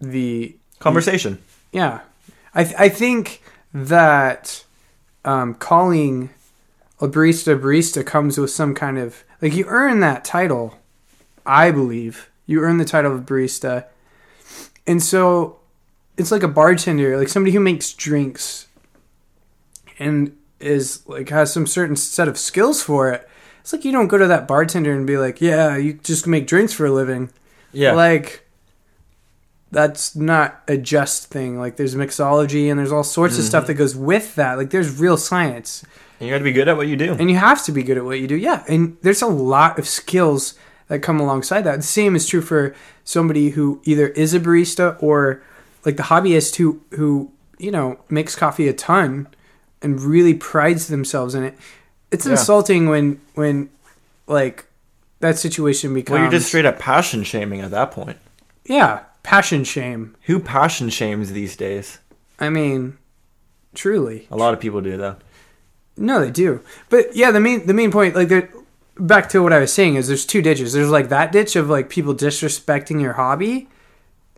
the 0.00 0.56
Conversation. 0.78 1.38
Yeah, 1.72 2.00
I 2.54 2.64
th- 2.64 2.76
I 2.78 2.88
think 2.88 3.42
that 3.74 4.64
um, 5.24 5.54
calling 5.54 6.30
a 7.00 7.08
barista 7.08 7.58
barista 7.60 8.04
comes 8.06 8.38
with 8.38 8.50
some 8.50 8.74
kind 8.74 8.98
of 8.98 9.24
like 9.42 9.54
you 9.54 9.64
earn 9.68 10.00
that 10.00 10.24
title. 10.24 10.78
I 11.44 11.70
believe 11.70 12.28
you 12.46 12.60
earn 12.62 12.78
the 12.78 12.84
title 12.84 13.12
of 13.14 13.22
barista, 13.26 13.84
and 14.86 15.02
so 15.02 15.58
it's 16.18 16.30
like 16.30 16.42
a 16.42 16.48
bartender, 16.48 17.16
like 17.16 17.28
somebody 17.28 17.52
who 17.52 17.60
makes 17.60 17.92
drinks, 17.94 18.66
and 19.98 20.36
is 20.60 21.06
like 21.08 21.28
has 21.30 21.52
some 21.52 21.66
certain 21.66 21.96
set 21.96 22.28
of 22.28 22.36
skills 22.36 22.82
for 22.82 23.10
it. 23.10 23.26
It's 23.60 23.72
like 23.72 23.84
you 23.84 23.92
don't 23.92 24.08
go 24.08 24.18
to 24.18 24.26
that 24.26 24.46
bartender 24.48 24.92
and 24.94 25.06
be 25.06 25.16
like, 25.16 25.40
"Yeah, 25.40 25.76
you 25.76 25.94
just 25.94 26.26
make 26.26 26.46
drinks 26.46 26.72
for 26.72 26.84
a 26.86 26.90
living." 26.92 27.30
Yeah. 27.72 27.92
Like 27.92 28.44
that's 29.70 30.16
not 30.16 30.62
a 30.66 30.76
just 30.78 31.26
thing. 31.26 31.58
Like 31.58 31.76
there's 31.76 31.94
mixology 31.94 32.70
and 32.70 32.78
there's 32.78 32.92
all 32.92 33.04
sorts 33.04 33.34
of 33.34 33.40
Mm-hmm. 33.40 33.48
stuff 33.48 33.66
that 33.66 33.74
goes 33.74 33.94
with 33.94 34.34
that. 34.36 34.56
Like 34.56 34.70
there's 34.70 34.98
real 34.98 35.16
science. 35.18 35.84
and 36.18 36.26
you 36.28 36.34
got 36.34 36.38
to 36.38 36.44
be 36.44 36.52
good 36.52 36.68
at 36.68 36.76
what 36.78 36.88
you 36.88 36.96
do. 36.96 37.12
And 37.12 37.30
you 37.30 37.36
have 37.36 37.62
to 37.66 37.72
be 37.72 37.82
good 37.82 37.98
at 37.98 38.04
what 38.04 38.18
you 38.18 38.26
do. 38.26 38.36
Yeah. 38.36 38.64
And 38.66 38.96
there's 39.02 39.20
a 39.20 39.26
lot 39.26 39.78
of 39.78 39.86
skills 39.86 40.54
that 40.88 41.00
come 41.00 41.20
alongside 41.20 41.62
that. 41.62 41.76
The 41.76 41.82
same 41.82 42.16
is 42.16 42.26
true 42.26 42.40
for 42.40 42.74
somebody 43.04 43.50
who 43.50 43.82
either 43.84 44.08
is 44.08 44.32
a 44.32 44.40
barista 44.40 45.00
or 45.02 45.42
like 45.84 45.96
the 45.96 46.02
hobbyist 46.04 46.56
who 46.56 46.80
who, 46.92 47.30
you 47.58 47.70
know, 47.70 47.98
makes 48.10 48.34
coffee 48.36 48.68
a 48.68 48.72
ton 48.72 49.28
and 49.82 50.00
really 50.00 50.34
prides 50.34 50.88
themselves 50.88 51.34
in 51.34 51.42
it. 51.44 51.56
It's 52.10 52.24
Yeah. 52.26 52.32
insulting 52.32 52.88
when 52.88 53.20
when 53.34 53.70
like 54.26 54.66
that 55.20 55.38
situation 55.38 55.94
becomes 55.94 56.14
well, 56.14 56.22
you're 56.22 56.30
just 56.30 56.46
straight 56.48 56.66
up 56.66 56.78
passion 56.78 57.24
shaming 57.24 57.60
at 57.60 57.70
that 57.70 57.90
point. 57.90 58.16
Yeah, 58.64 59.00
passion 59.22 59.64
shame. 59.64 60.14
Who 60.26 60.38
passion 60.38 60.90
shames 60.90 61.32
these 61.32 61.56
days? 61.56 61.98
I 62.38 62.50
mean, 62.50 62.98
truly. 63.74 64.26
A 64.30 64.36
lot 64.36 64.54
of 64.54 64.60
people 64.60 64.80
do 64.80 64.96
though. 64.96 65.16
No, 65.96 66.20
they 66.20 66.30
do. 66.30 66.60
But 66.88 67.14
yeah, 67.16 67.30
the 67.30 67.40
main 67.40 67.66
the 67.66 67.74
main 67.74 67.90
point, 67.90 68.14
like, 68.14 68.28
there- 68.28 68.50
back 69.00 69.28
to 69.30 69.42
what 69.42 69.52
I 69.52 69.58
was 69.60 69.72
saying, 69.72 69.94
is 69.96 70.06
there's 70.08 70.26
two 70.26 70.42
ditches. 70.42 70.72
There's 70.72 70.90
like 70.90 71.08
that 71.08 71.32
ditch 71.32 71.56
of 71.56 71.68
like 71.68 71.88
people 71.88 72.14
disrespecting 72.14 73.00
your 73.00 73.14
hobby, 73.14 73.68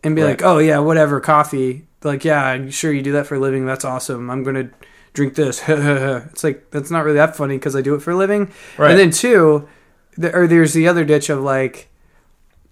and 0.04 0.14
be 0.16 0.23
Right. 0.23 0.30
like, 0.30 0.42
oh 0.42 0.59
yeah, 0.59 0.78
whatever, 0.78 1.21
coffee. 1.21 1.87
Like, 2.02 2.25
yeah, 2.25 2.42
I'm 2.45 2.71
sure 2.71 2.92
you 2.92 3.02
do 3.02 3.12
that 3.12 3.26
for 3.26 3.35
a 3.35 3.38
living. 3.38 3.66
That's 3.66 3.85
awesome. 3.85 4.30
I'm 4.30 4.42
gonna 4.42 4.71
drink 5.12 5.35
this. 5.35 5.62
it's 5.69 6.42
like 6.45 6.71
that's 6.71 6.90
not 6.90 7.04
really 7.04 7.16
that 7.16 7.37
funny 7.37 7.57
because 7.59 7.76
I 7.76 7.83
do 7.83 7.95
it 7.95 8.02
for 8.02 8.12
a 8.12 8.16
living. 8.16 8.50
Right. 8.78 8.90
And 8.90 8.99
then 8.99 9.11
two, 9.11 9.69
the, 10.16 10.35
or 10.35 10.47
there's 10.47 10.73
the 10.73 10.88
other 10.88 11.04
ditch 11.04 11.28
of 11.30 11.40
like, 11.40 11.88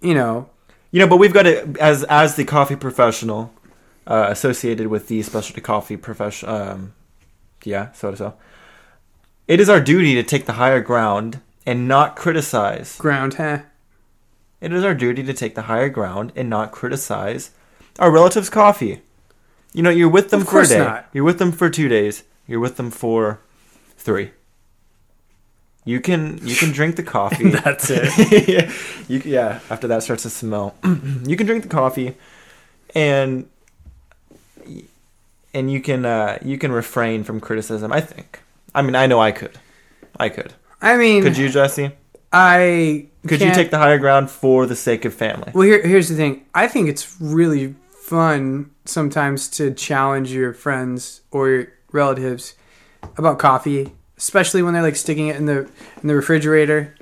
you 0.01 0.15
know, 0.15 0.49
You 0.91 1.01
know, 1.01 1.07
but 1.09 1.19
we've 1.19 1.35
got 1.35 1.43
to 1.43 1.75
as 1.81 2.05
as 2.05 2.37
the 2.37 2.45
coffee 2.45 2.77
professional 2.77 3.53
uh, 4.07 4.27
associated 4.31 4.87
with 4.87 5.09
the 5.09 5.23
specialty 5.23 5.61
coffee 5.61 5.97
profession. 5.99 6.49
Um, 6.49 6.95
yeah, 7.65 7.93
so 7.93 8.11
to 8.13 8.17
so. 8.17 8.35
It 9.47 9.61
is 9.61 9.69
our 9.69 9.81
duty 9.81 10.15
to 10.15 10.23
take 10.23 10.47
the 10.47 10.55
higher 10.55 10.81
ground 10.81 11.41
and 11.67 11.87
not 11.89 12.17
criticize. 12.17 12.97
Ground, 12.97 13.35
huh? 13.35 13.59
It 14.61 14.73
is 14.73 14.85
our 14.85 14.95
duty 14.95 15.23
to 15.23 15.33
take 15.33 15.55
the 15.55 15.63
higher 15.63 15.89
ground 15.89 16.33
and 16.35 16.51
not 16.51 16.73
criticize 16.73 17.51
our 17.99 18.11
relatives' 18.11 18.51
coffee. 18.51 19.03
You 19.73 19.83
know, 19.83 19.91
you're 19.91 20.09
with 20.09 20.31
them 20.31 20.45
for 20.45 20.63
a 20.63 20.67
day. 20.67 20.79
not. 20.79 21.07
You're 21.13 21.25
with 21.25 21.39
them 21.39 21.53
for 21.53 21.71
two 21.71 21.89
days. 21.89 22.25
You're 22.47 22.61
with 22.61 22.77
them 22.77 22.91
for 22.91 23.41
three. 23.97 24.31
You 25.85 26.01
can 26.01 26.39
you 26.43 26.55
can 26.57 26.73
drink 26.73 26.97
the 26.97 27.03
coffee. 27.03 27.51
That's 27.65 27.89
it. 27.91 28.49
yeah, 28.49 28.71
you, 29.09 29.23
yeah. 29.25 29.61
After 29.71 29.87
that 29.89 30.03
starts 30.03 30.25
to 30.25 30.31
smell, 30.31 30.75
you 30.85 31.37
can 31.37 31.47
drink 31.47 31.63
the 31.63 31.69
coffee, 31.69 32.15
and 32.95 33.49
and 35.55 35.71
you 35.71 35.81
can 35.81 36.05
uh, 36.05 36.39
you 36.43 36.59
can 36.59 36.73
refrain 36.73 37.25
from 37.25 37.41
criticism. 37.41 37.93
I 37.93 38.01
think. 38.01 38.41
I 38.75 38.83
mean, 38.83 38.95
I 38.95 39.07
know 39.07 39.21
I 39.21 39.33
could. 39.33 39.59
I 40.19 40.29
could. 40.29 40.53
I 40.81 40.97
mean, 40.97 41.23
Could 41.23 41.37
you, 41.37 41.49
Jesse? 41.49 41.93
I 42.33 43.07
Could 43.29 43.41
you 43.41 43.53
take 43.55 43.71
the 43.71 43.79
higher 43.79 43.99
ground 43.99 44.31
for 44.31 44.67
the 44.67 44.77
sake 44.77 45.05
of 45.05 45.15
family? 45.15 45.53
Well, 45.55 45.63
here, 45.65 45.81
here's 45.87 46.09
the 46.09 46.17
thing. 46.17 46.45
I 46.55 46.67
think 46.69 46.89
it's 46.89 47.17
really 47.21 47.75
fun 47.91 48.71
sometimes 48.85 49.49
to 49.49 49.73
challenge 49.75 50.33
your 50.33 50.53
friends 50.55 51.21
or 51.31 51.49
your 51.49 51.67
relatives 51.93 52.55
about 53.17 53.39
coffee, 53.39 53.93
especially 54.17 54.63
when 54.63 54.75
they're 54.75 54.83
like 54.83 54.97
sticking 54.97 55.29
it 55.29 55.37
in 55.37 55.47
the 55.47 55.69
in 56.03 56.09
the 56.09 56.15
refrigerator. 56.15 56.95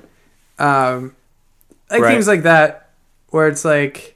Um, 0.59 1.15
like 1.89 2.01
Right. 2.01 2.11
things 2.11 2.27
like 2.27 2.43
that, 2.43 2.89
where 3.29 3.47
it's 3.47 3.63
like, 3.63 4.15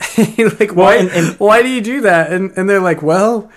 like 0.18 0.74
Well, 0.74 0.74
why 0.74 0.96
and- 0.96 1.10
and- 1.10 1.36
why 1.40 1.62
do 1.62 1.68
you 1.68 1.80
do 1.80 2.00
that? 2.02 2.32
And 2.32 2.52
and 2.56 2.68
they're 2.68 2.80
like, 2.80 3.02
well, 3.02 3.50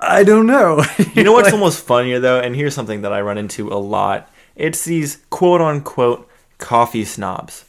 I 0.00 0.24
don't 0.24 0.46
know. 0.46 0.82
You 1.14 1.24
know 1.24 1.32
what's 1.32 1.46
Like, 1.46 1.54
almost 1.54 1.84
funnier 1.84 2.20
though, 2.20 2.38
and 2.40 2.54
here's 2.54 2.74
something 2.74 3.02
that 3.02 3.12
I 3.12 3.20
run 3.22 3.38
into 3.38 3.68
a 3.72 3.76
lot. 3.80 4.30
It's 4.54 4.84
these 4.84 5.18
quote 5.30 5.60
unquote 5.60 6.28
coffee 6.58 7.04
snobs, 7.04 7.64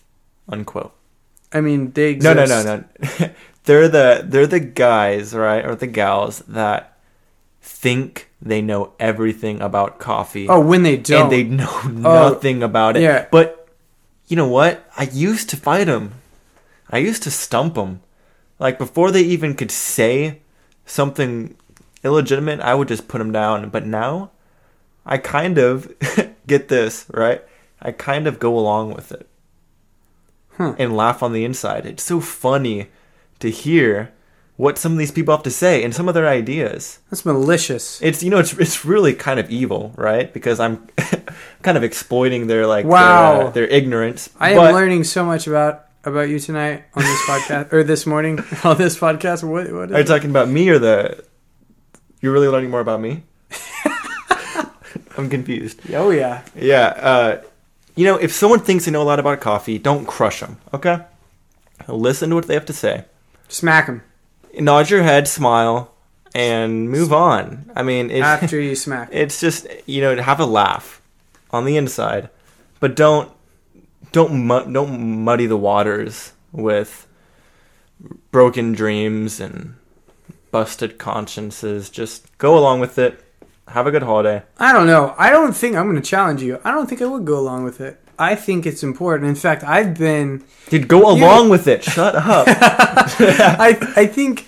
unquote. 0.50 0.94
I 1.53 1.62
mean, 1.62 1.91
they 1.91 2.15
No, 2.15 2.32
exist. 2.32 2.65
no, 2.65 2.77
no, 2.77 2.84
no. 3.20 3.29
they're 3.65 3.88
the 3.88 4.24
they're 4.25 4.48
the 4.48 4.60
guys, 4.60 5.34
right, 5.34 5.65
or 5.65 5.75
the 5.75 5.88
gals 5.88 6.39
that 6.48 6.98
think 7.62 8.29
they 8.41 8.62
know 8.62 8.94
everything 9.00 9.62
about 9.62 9.98
coffee, 10.00 10.48
Oh, 10.48 10.60
when 10.60 10.84
they 10.84 10.98
don't, 10.98 11.24
and 11.24 11.32
they 11.32 11.44
know 11.44 11.70
oh, 11.84 11.89
nothing 12.29 12.63
about 12.63 12.98
it. 12.98 13.01
yeah. 13.03 13.27
But 13.32 13.67
you 14.27 14.36
know 14.36 14.48
what? 14.48 14.89
I 14.98 15.03
used 15.03 15.50
to 15.51 15.58
fight 15.58 15.86
them. 15.88 16.13
I 16.89 16.98
used 17.00 17.24
to 17.24 17.32
stump 17.32 17.75
them. 17.75 18.01
Like 18.60 18.77
before 18.77 19.12
they 19.12 19.22
even 19.22 19.56
could 19.56 19.72
say 19.72 20.39
something 20.86 21.56
illegitimate, 22.03 22.60
I 22.62 22.74
would 22.75 22.88
just 22.88 23.08
put 23.08 23.17
them 23.20 23.32
down. 23.32 23.70
But 23.70 23.86
now, 23.86 24.32
I 25.06 25.17
kind 25.17 25.58
of 25.58 25.91
get 26.48 26.67
this 26.67 27.06
right. 27.13 27.41
I 27.81 27.91
kind 27.91 28.27
of 28.27 28.39
go 28.39 28.57
along 28.57 28.93
with 28.93 29.12
it 29.12 29.27
Huh. 30.57 30.74
and 30.79 30.98
laugh 30.98 31.22
on 31.22 31.34
the 31.34 31.46
inside. 31.46 31.86
It's 31.86 32.03
so 32.03 32.19
funny 32.19 32.88
to 33.39 33.50
hear 33.51 34.12
what 34.55 34.79
some 34.79 34.93
of 34.93 34.98
these 34.98 35.12
people 35.12 35.31
have 35.36 35.43
to 35.43 35.51
say 35.51 35.84
and 35.84 35.93
some 35.93 36.07
of 36.10 36.15
their 36.15 36.27
ideas. 36.27 36.98
that's 37.12 37.24
malicious. 37.25 38.01
It's 38.01 38.24
you 38.24 38.31
know 38.31 38.39
it's 38.39 38.53
it's 38.53 38.84
really 38.84 39.13
kind 39.13 39.39
of 39.39 39.51
evil, 39.51 39.93
right? 39.96 40.34
Because 40.34 40.60
I'm 40.60 40.88
kind 41.62 41.77
of 41.77 41.84
exploiting 41.84 42.48
their 42.48 42.65
like 42.65 42.86
Wow. 42.86 43.38
their, 43.38 43.48
uh, 43.48 43.50
their 43.51 43.67
ignorance. 43.67 44.29
I 44.39 44.51
am 44.53 44.74
learning 44.74 45.03
so 45.03 45.24
much 45.24 45.46
about 45.46 45.86
about 46.03 46.29
you 46.29 46.39
tonight 46.39 46.86
on 46.96 47.03
this 47.03 47.22
podcast 47.29 47.72
or 47.72 47.84
this 47.84 48.07
morning 48.07 48.39
on 48.63 48.77
this 48.77 48.98
podcast. 48.98 49.43
What 49.43 49.72
what 49.72 49.91
Are 49.91 49.98
you 50.01 50.01
it? 50.01 50.07
talking 50.07 50.31
about 50.31 50.50
me 50.50 50.69
or 50.69 50.79
the? 50.79 51.24
You're 52.19 52.34
really 52.34 52.48
learning 52.48 52.72
more 52.72 52.79
about 52.81 53.00
me. 53.00 53.22
I'm 55.17 55.29
confused. 55.29 55.81
Oh 55.93 56.10
yeah. 56.10 56.41
Yeah, 56.55 56.88
uh, 56.98 57.41
you 57.97 58.05
know, 58.05 58.15
if 58.15 58.31
someone 58.31 58.59
thinks 58.61 58.85
they 58.85 58.91
know 58.91 59.01
a 59.01 59.03
lot 59.03 59.19
about 59.19 59.41
coffee, 59.41 59.77
don't 59.77 60.05
crush 60.05 60.39
them. 60.39 60.57
Okay, 60.73 60.99
listen 61.87 62.29
to 62.29 62.35
what 62.35 62.47
they 62.47 62.53
have 62.53 62.65
to 62.67 62.73
say. 62.73 63.05
Smack 63.49 63.87
them. 63.87 64.03
Nod 64.57 64.89
your 64.89 65.03
head, 65.03 65.27
smile, 65.27 65.93
and 66.33 66.89
move 66.89 67.11
on. 67.11 67.69
I 67.75 67.83
mean, 67.83 68.09
it, 68.11 68.21
after 68.21 68.61
you 68.61 68.75
smack. 68.75 69.09
it's 69.11 69.39
just 69.41 69.67
you 69.85 69.99
know 70.01 70.15
have 70.21 70.39
a 70.39 70.45
laugh 70.45 71.01
on 71.51 71.65
the 71.65 71.75
inside, 71.75 72.29
but 72.79 72.95
don't 72.95 73.31
don't 74.11 74.45
mu- 74.47 74.71
don't 74.71 75.23
muddy 75.23 75.47
the 75.47 75.57
waters 75.57 76.33
with 76.51 77.07
broken 78.31 78.73
dreams 78.73 79.39
and 79.39 79.75
busted 80.51 80.97
consciences. 80.97 81.89
Just 81.89 82.37
go 82.37 82.57
along 82.57 82.79
with 82.79 82.97
it. 82.99 83.23
Have 83.67 83.86
a 83.86 83.91
good 83.91 84.03
holiday. 84.03 84.43
I 84.57 84.71
don't 84.71 84.88
know. 84.88 85.13
I 85.17 85.29
don't 85.29 85.55
think 85.55 85.75
I'm 85.75 85.89
going 85.89 86.01
to 86.01 86.09
challenge 86.09 86.41
you. 86.41 86.59
I 86.63 86.71
don't 86.71 86.88
think 86.88 87.01
I 87.01 87.05
would 87.05 87.25
go 87.25 87.38
along 87.38 87.65
with 87.65 87.81
it. 87.81 88.00
I 88.19 88.36
think 88.36 88.65
it's 88.65 88.81
important. 88.81 89.29
In 89.29 89.36
fact, 89.36 89.63
I've 89.63 89.97
been. 89.97 90.43
Dude, 90.69 90.88
go 90.88 91.12
along 91.12 91.50
with 91.50 91.67
it. 91.67 91.83
Shut 91.83 92.15
up. 92.15 92.47
I 92.50 93.77
I 93.95 94.05
think 94.07 94.47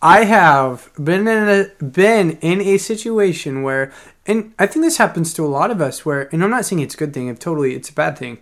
I 0.00 0.24
have 0.24 0.90
been 1.02 1.26
in 1.26 1.48
a 1.48 1.84
been 1.84 2.32
in 2.42 2.60
a 2.60 2.78
situation 2.78 3.62
where, 3.62 3.92
and 4.26 4.54
I 4.58 4.66
think 4.66 4.84
this 4.84 4.98
happens 4.98 5.34
to 5.34 5.44
a 5.44 5.48
lot 5.48 5.70
of 5.70 5.80
us. 5.80 6.04
Where, 6.04 6.32
and 6.32 6.44
I'm 6.44 6.50
not 6.50 6.64
saying 6.64 6.80
it's 6.80 6.94
a 6.94 6.98
good 6.98 7.12
thing. 7.12 7.28
If 7.28 7.38
totally, 7.38 7.74
it's 7.74 7.88
a 7.88 7.94
bad 7.94 8.16
thing. 8.18 8.38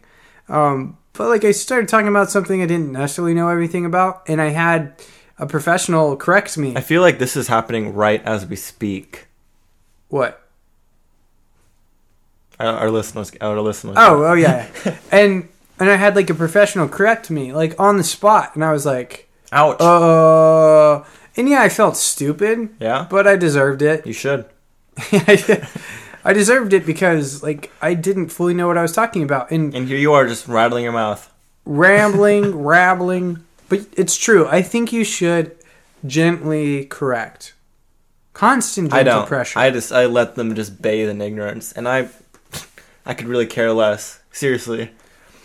Um, 0.48 0.98
but 1.14 1.28
like 1.28 1.44
I 1.44 1.52
started 1.52 1.88
talking 1.88 2.08
about 2.08 2.30
something 2.30 2.60
I 2.60 2.66
didn't 2.66 2.92
necessarily 2.92 3.34
know 3.34 3.48
everything 3.48 3.86
about, 3.86 4.28
and 4.28 4.42
I 4.42 4.48
had 4.50 4.94
a 5.38 5.46
professional 5.46 6.16
correct 6.16 6.58
me. 6.58 6.76
I 6.76 6.80
feel 6.80 7.00
like 7.00 7.18
this 7.18 7.36
is 7.36 7.48
happening 7.48 7.94
right 7.94 8.22
as 8.24 8.44
we 8.44 8.56
speak. 8.56 9.28
What? 10.08 10.40
Our, 12.61 12.66
our 12.76 12.90
listeners, 12.90 13.32
our 13.40 13.61
listeners. 13.61 13.96
Oh, 13.99 14.25
oh 14.25 14.34
yeah. 14.34 14.68
and 15.12 15.49
and 15.80 15.90
I 15.90 15.96
had 15.96 16.14
like 16.14 16.30
a 16.30 16.34
professional 16.34 16.88
correct 16.88 17.30
me 17.30 17.52
like 17.52 17.78
on 17.80 17.96
the 17.96 18.04
spot, 18.04 18.54
and 18.54 18.64
I 18.64 18.73
was 18.73 18.87
like, 18.87 19.28
ouch. 19.52 19.80
uh, 19.80 21.04
and 21.37 21.49
yeah, 21.49 21.62
I 21.62 21.68
felt 21.68 21.96
stupid, 21.96 22.68
yeah, 22.78 23.06
but 23.11 23.26
I 23.26 23.34
deserved 23.37 23.82
it. 23.82 24.06
you 24.06 24.12
should. 24.12 24.46
I 26.26 26.32
deserved 26.32 26.73
it 26.73 26.87
because 26.87 27.42
like 27.42 27.70
I 27.82 27.94
didn't 27.94 28.28
fully 28.28 28.54
know 28.54 28.68
what 28.68 28.78
I 28.78 28.82
was 28.82 28.92
talking 28.92 29.23
about 29.25 29.50
and 29.50 29.75
And 29.75 29.88
here 29.88 29.99
you 29.99 30.12
are, 30.12 30.26
just 30.26 30.46
rattling 30.49 30.84
your 30.84 30.92
mouth. 30.92 31.28
rambling, 31.66 32.54
rabbling. 32.62 33.44
But 33.68 33.80
it's 33.96 34.16
true. 34.16 34.46
I 34.46 34.62
think 34.62 34.92
you 34.92 35.02
should 35.04 35.56
gently 36.06 36.84
correct. 36.84 37.54
Constant 38.34 38.92
I 38.92 39.04
don't. 39.04 39.26
pressure. 39.28 39.58
I 39.58 39.70
just 39.70 39.92
I 39.92 40.06
let 40.06 40.34
them 40.34 40.54
just 40.56 40.82
bathe 40.82 41.08
in 41.08 41.20
ignorance, 41.22 41.72
and 41.72 41.88
I 41.88 42.08
I 43.06 43.14
could 43.14 43.28
really 43.28 43.46
care 43.46 43.72
less. 43.72 44.20
Seriously, 44.32 44.90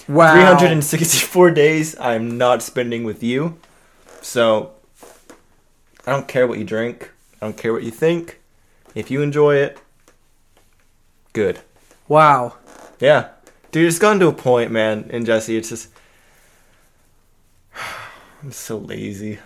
wow. 0.08 0.34
364 0.34 1.52
days 1.52 1.98
I'm 2.00 2.38
not 2.38 2.64
spending 2.64 3.04
with 3.04 3.22
you, 3.22 3.60
so 4.22 4.72
I 6.08 6.12
don't 6.12 6.28
care 6.28 6.48
what 6.48 6.58
you 6.58 6.66
drink. 6.66 7.12
I 7.40 7.46
don't 7.46 7.58
care 7.58 7.72
what 7.72 7.84
you 7.84 7.92
think. 7.92 8.40
If 8.96 9.12
you 9.12 9.22
enjoy 9.22 9.58
it, 9.58 9.78
good. 11.34 11.60
Wow. 12.08 12.56
Yeah, 13.00 13.30
dude, 13.72 13.88
it's 13.88 14.00
gotten 14.00 14.20
to 14.22 14.28
a 14.28 14.34
point, 14.34 14.72
man. 14.72 15.08
And 15.12 15.28
Jesse, 15.28 15.56
it's 15.56 15.70
just 15.70 15.90
I'm 18.44 18.52
so 18.52 18.80
lazy. 18.80 19.38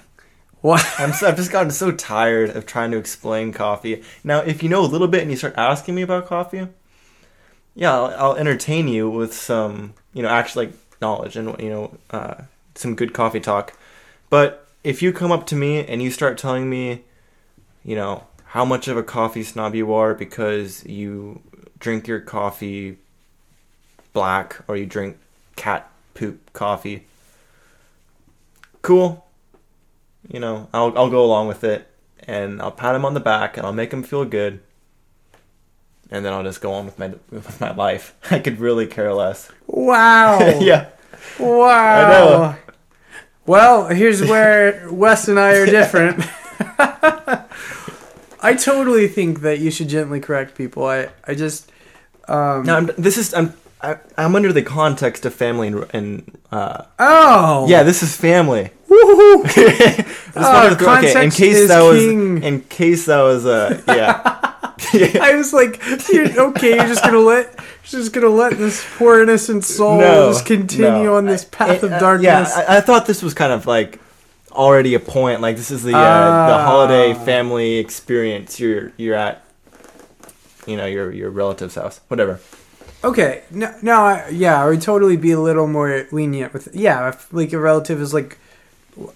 What? 0.63 0.81
I'm 0.97 1.11
so, 1.11 1.27
I've 1.27 1.35
just 1.35 1.51
gotten 1.51 1.71
so 1.71 1.91
tired 1.91 2.51
of 2.51 2.65
trying 2.65 2.91
to 2.91 2.97
explain 2.97 3.51
coffee. 3.51 4.01
Now, 4.23 4.39
if 4.39 4.63
you 4.63 4.69
know 4.69 4.79
a 4.81 4.87
little 4.87 5.09
bit 5.09 5.21
and 5.21 5.29
you 5.29 5.35
start 5.35 5.55
asking 5.57 5.93
me 5.93 6.01
about 6.01 6.25
coffee, 6.25 6.69
yeah, 7.75 7.93
I'll, 7.93 8.15
I'll 8.17 8.35
entertain 8.37 8.87
you 8.87 9.09
with 9.09 9.33
some, 9.33 9.93
you 10.13 10.23
know, 10.23 10.29
actual 10.29 10.63
like 10.63 10.73
knowledge 11.01 11.35
and 11.35 11.59
you 11.61 11.69
know, 11.69 11.97
uh, 12.11 12.35
some 12.75 12.95
good 12.95 13.13
coffee 13.13 13.41
talk. 13.41 13.77
But 14.29 14.65
if 14.85 15.01
you 15.01 15.11
come 15.11 15.33
up 15.33 15.45
to 15.47 15.55
me 15.55 15.85
and 15.85 16.01
you 16.01 16.09
start 16.09 16.37
telling 16.37 16.69
me, 16.69 17.03
you 17.83 17.97
know, 17.97 18.23
how 18.45 18.63
much 18.63 18.87
of 18.87 18.95
a 18.95 19.03
coffee 19.03 19.43
snob 19.43 19.75
you 19.75 19.93
are 19.93 20.13
because 20.13 20.85
you 20.85 21.41
drink 21.77 22.07
your 22.07 22.21
coffee 22.21 22.97
black 24.13 24.61
or 24.69 24.77
you 24.77 24.85
drink 24.85 25.17
cat 25.57 25.91
poop 26.13 26.53
coffee, 26.53 27.05
cool 28.81 29.22
you 30.29 30.39
know, 30.39 30.67
I'll 30.73 30.97
I'll 30.97 31.09
go 31.09 31.23
along 31.23 31.47
with 31.47 31.63
it, 31.63 31.87
and 32.27 32.61
I'll 32.61 32.71
pat 32.71 32.95
him 32.95 33.05
on 33.05 33.13
the 33.13 33.19
back, 33.19 33.57
and 33.57 33.65
I'll 33.65 33.73
make 33.73 33.91
him 33.91 34.03
feel 34.03 34.25
good, 34.25 34.59
and 36.11 36.25
then 36.25 36.33
I'll 36.33 36.43
just 36.43 36.61
go 36.61 36.73
on 36.73 36.85
with 36.85 36.97
my 36.99 37.13
with 37.29 37.59
my 37.61 37.73
life. 37.73 38.15
I 38.31 38.39
could 38.39 38.59
really 38.59 38.87
care 38.87 39.13
less. 39.13 39.51
Wow. 39.67 40.39
yeah, 40.59 40.87
Wow. 41.39 41.67
I 41.69 42.09
know. 42.09 42.55
Well, 43.45 43.87
here's 43.89 44.21
where 44.21 44.87
Wes 44.89 45.27
and 45.27 45.39
I 45.39 45.55
are 45.57 45.65
different. 45.79 46.23
I 48.41 48.55
totally 48.55 49.07
think 49.07 49.41
that 49.41 49.59
you 49.59 49.71
should 49.71 49.87
gently 49.89 50.19
correct 50.19 50.55
people. 50.55 50.85
I, 50.85 51.09
I 51.25 51.33
just, 51.33 51.71
um, 52.27 52.63
no, 52.63 52.75
I'm, 52.75 52.89
this 52.97 53.17
is 53.17 53.33
I'm 53.33 53.53
I, 53.81 53.97
I'm 54.17 54.35
under 54.35 54.53
the 54.53 54.61
context 54.61 55.25
of 55.25 55.33
family 55.33 55.67
and, 55.67 55.85
and 55.93 56.37
uh, 56.51 56.85
Oh, 56.99 57.67
yeah, 57.67 57.83
this 57.83 58.01
is 58.03 58.15
family. 58.15 58.71
Woohoo! 58.93 60.19
Oh, 60.35 60.41
wanted 60.41 60.81
okay, 61.13 61.23
in 61.25 61.29
case 61.29 61.67
that 61.67 61.81
was 61.81 61.99
king. 62.03 62.41
in 62.41 62.61
case 62.61 63.05
that 63.05 63.21
was 63.21 63.45
uh 63.45 63.79
yeah. 63.87 64.51
Yeah. 64.93 65.19
I 65.23 65.35
was 65.35 65.53
like, 65.53 65.79
you're, 66.11 66.41
okay, 66.49 66.75
you're 66.75 66.87
just 66.87 67.03
gonna 67.03 67.19
let, 67.19 67.53
you're 67.59 68.01
just 68.01 68.13
gonna 68.13 68.29
let 68.29 68.57
this 68.57 68.83
poor 68.97 69.21
innocent 69.21 69.63
soul 69.63 69.99
No, 69.99 70.31
just 70.31 70.47
continue 70.47 71.03
no. 71.03 71.15
on 71.17 71.25
this 71.25 71.45
path 71.45 71.83
Uh, 71.83 71.87
of 71.87 71.93
uh, 71.93 71.99
darkness. 71.99 72.49
Yeah, 72.55 72.65
I, 72.67 72.77
I 72.77 72.81
thought 72.81 73.05
this 73.05 73.21
was 73.21 73.35
kind 73.35 73.53
of 73.53 73.67
like 73.67 73.99
already 74.51 74.95
a 74.95 74.99
point. 74.99 75.41
Like 75.41 75.55
this 75.55 75.69
is 75.69 75.83
the 75.83 75.95
uh, 75.95 76.47
the 76.47 76.53
Ah. 76.55 76.65
holiday 76.65 77.13
family 77.13 77.77
experience. 77.77 78.59
You're 78.59 78.91
you're 78.97 79.15
at, 79.15 79.43
you 80.65 80.77
know, 80.77 80.85
your 80.87 81.11
your 81.11 81.29
relative's 81.29 81.75
house, 81.75 82.01
whatever. 82.07 82.39
Okay, 83.03 83.43
no, 83.51 83.71
no, 83.83 84.01
I, 84.01 84.29
yeah, 84.29 84.63
I 84.63 84.67
would 84.67 84.81
totally 84.81 85.17
be 85.17 85.31
a 85.31 85.39
little 85.39 85.67
more 85.67 86.07
lenient 86.11 86.53
with. 86.53 86.69
Yeah, 86.73 87.09
if 87.09 87.31
like 87.31 87.53
a 87.53 87.59
relative 87.59 88.01
is 88.01 88.13
like, 88.13 88.37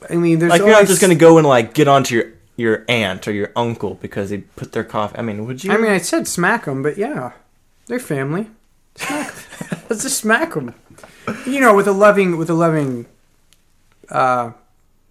I 0.09 0.15
mean, 0.15 0.39
there's 0.39 0.49
Like 0.49 0.59
you're 0.59 0.71
not 0.71 0.87
just 0.87 1.01
gonna 1.01 1.15
go 1.15 1.37
and 1.37 1.47
like 1.47 1.73
get 1.73 1.87
onto 1.87 2.15
your 2.15 2.25
your 2.55 2.85
aunt 2.87 3.27
or 3.27 3.31
your 3.31 3.51
uncle 3.55 3.95
because 3.95 4.31
they 4.31 4.39
put 4.39 4.71
their 4.71 4.83
coffee. 4.83 5.17
I 5.17 5.21
mean, 5.21 5.45
would 5.45 5.63
you? 5.63 5.71
I 5.71 5.77
mean, 5.77 5.91
I 5.91 5.99
said 5.99 6.27
smack 6.27 6.65
them, 6.65 6.81
but 6.83 6.97
yeah, 6.97 7.33
they're 7.85 7.99
family. 7.99 8.47
Smack. 8.95 9.33
Let's 9.89 10.03
just 10.03 10.17
smack 10.17 10.53
them. 10.53 10.73
You 11.45 11.59
know, 11.59 11.75
with 11.75 11.87
a 11.87 11.91
loving, 11.91 12.37
with 12.37 12.49
a 12.49 12.53
loving. 12.53 13.05
Uh, 14.09 14.51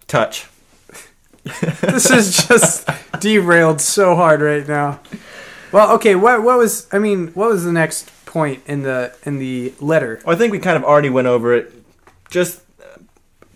touch. 0.07 0.47
this 1.81 2.09
is 2.11 2.47
just 2.47 2.89
derailed 3.19 3.79
so 3.79 4.15
hard 4.15 4.41
right 4.41 4.67
now. 4.67 4.99
Well, 5.71 5.91
okay, 5.95 6.15
what 6.15 6.43
what 6.43 6.57
was? 6.57 6.87
I 6.91 6.99
mean, 6.99 7.29
what 7.29 7.49
was 7.49 7.63
the 7.63 7.71
next 7.71 8.11
point 8.25 8.63
in 8.67 8.83
the 8.83 9.15
in 9.23 9.39
the 9.39 9.73
letter? 9.79 10.21
Well, 10.25 10.35
I 10.35 10.37
think 10.37 10.51
we 10.51 10.59
kind 10.59 10.77
of 10.77 10.83
already 10.83 11.09
went 11.09 11.27
over 11.27 11.53
it. 11.53 11.73
Just 12.29 12.61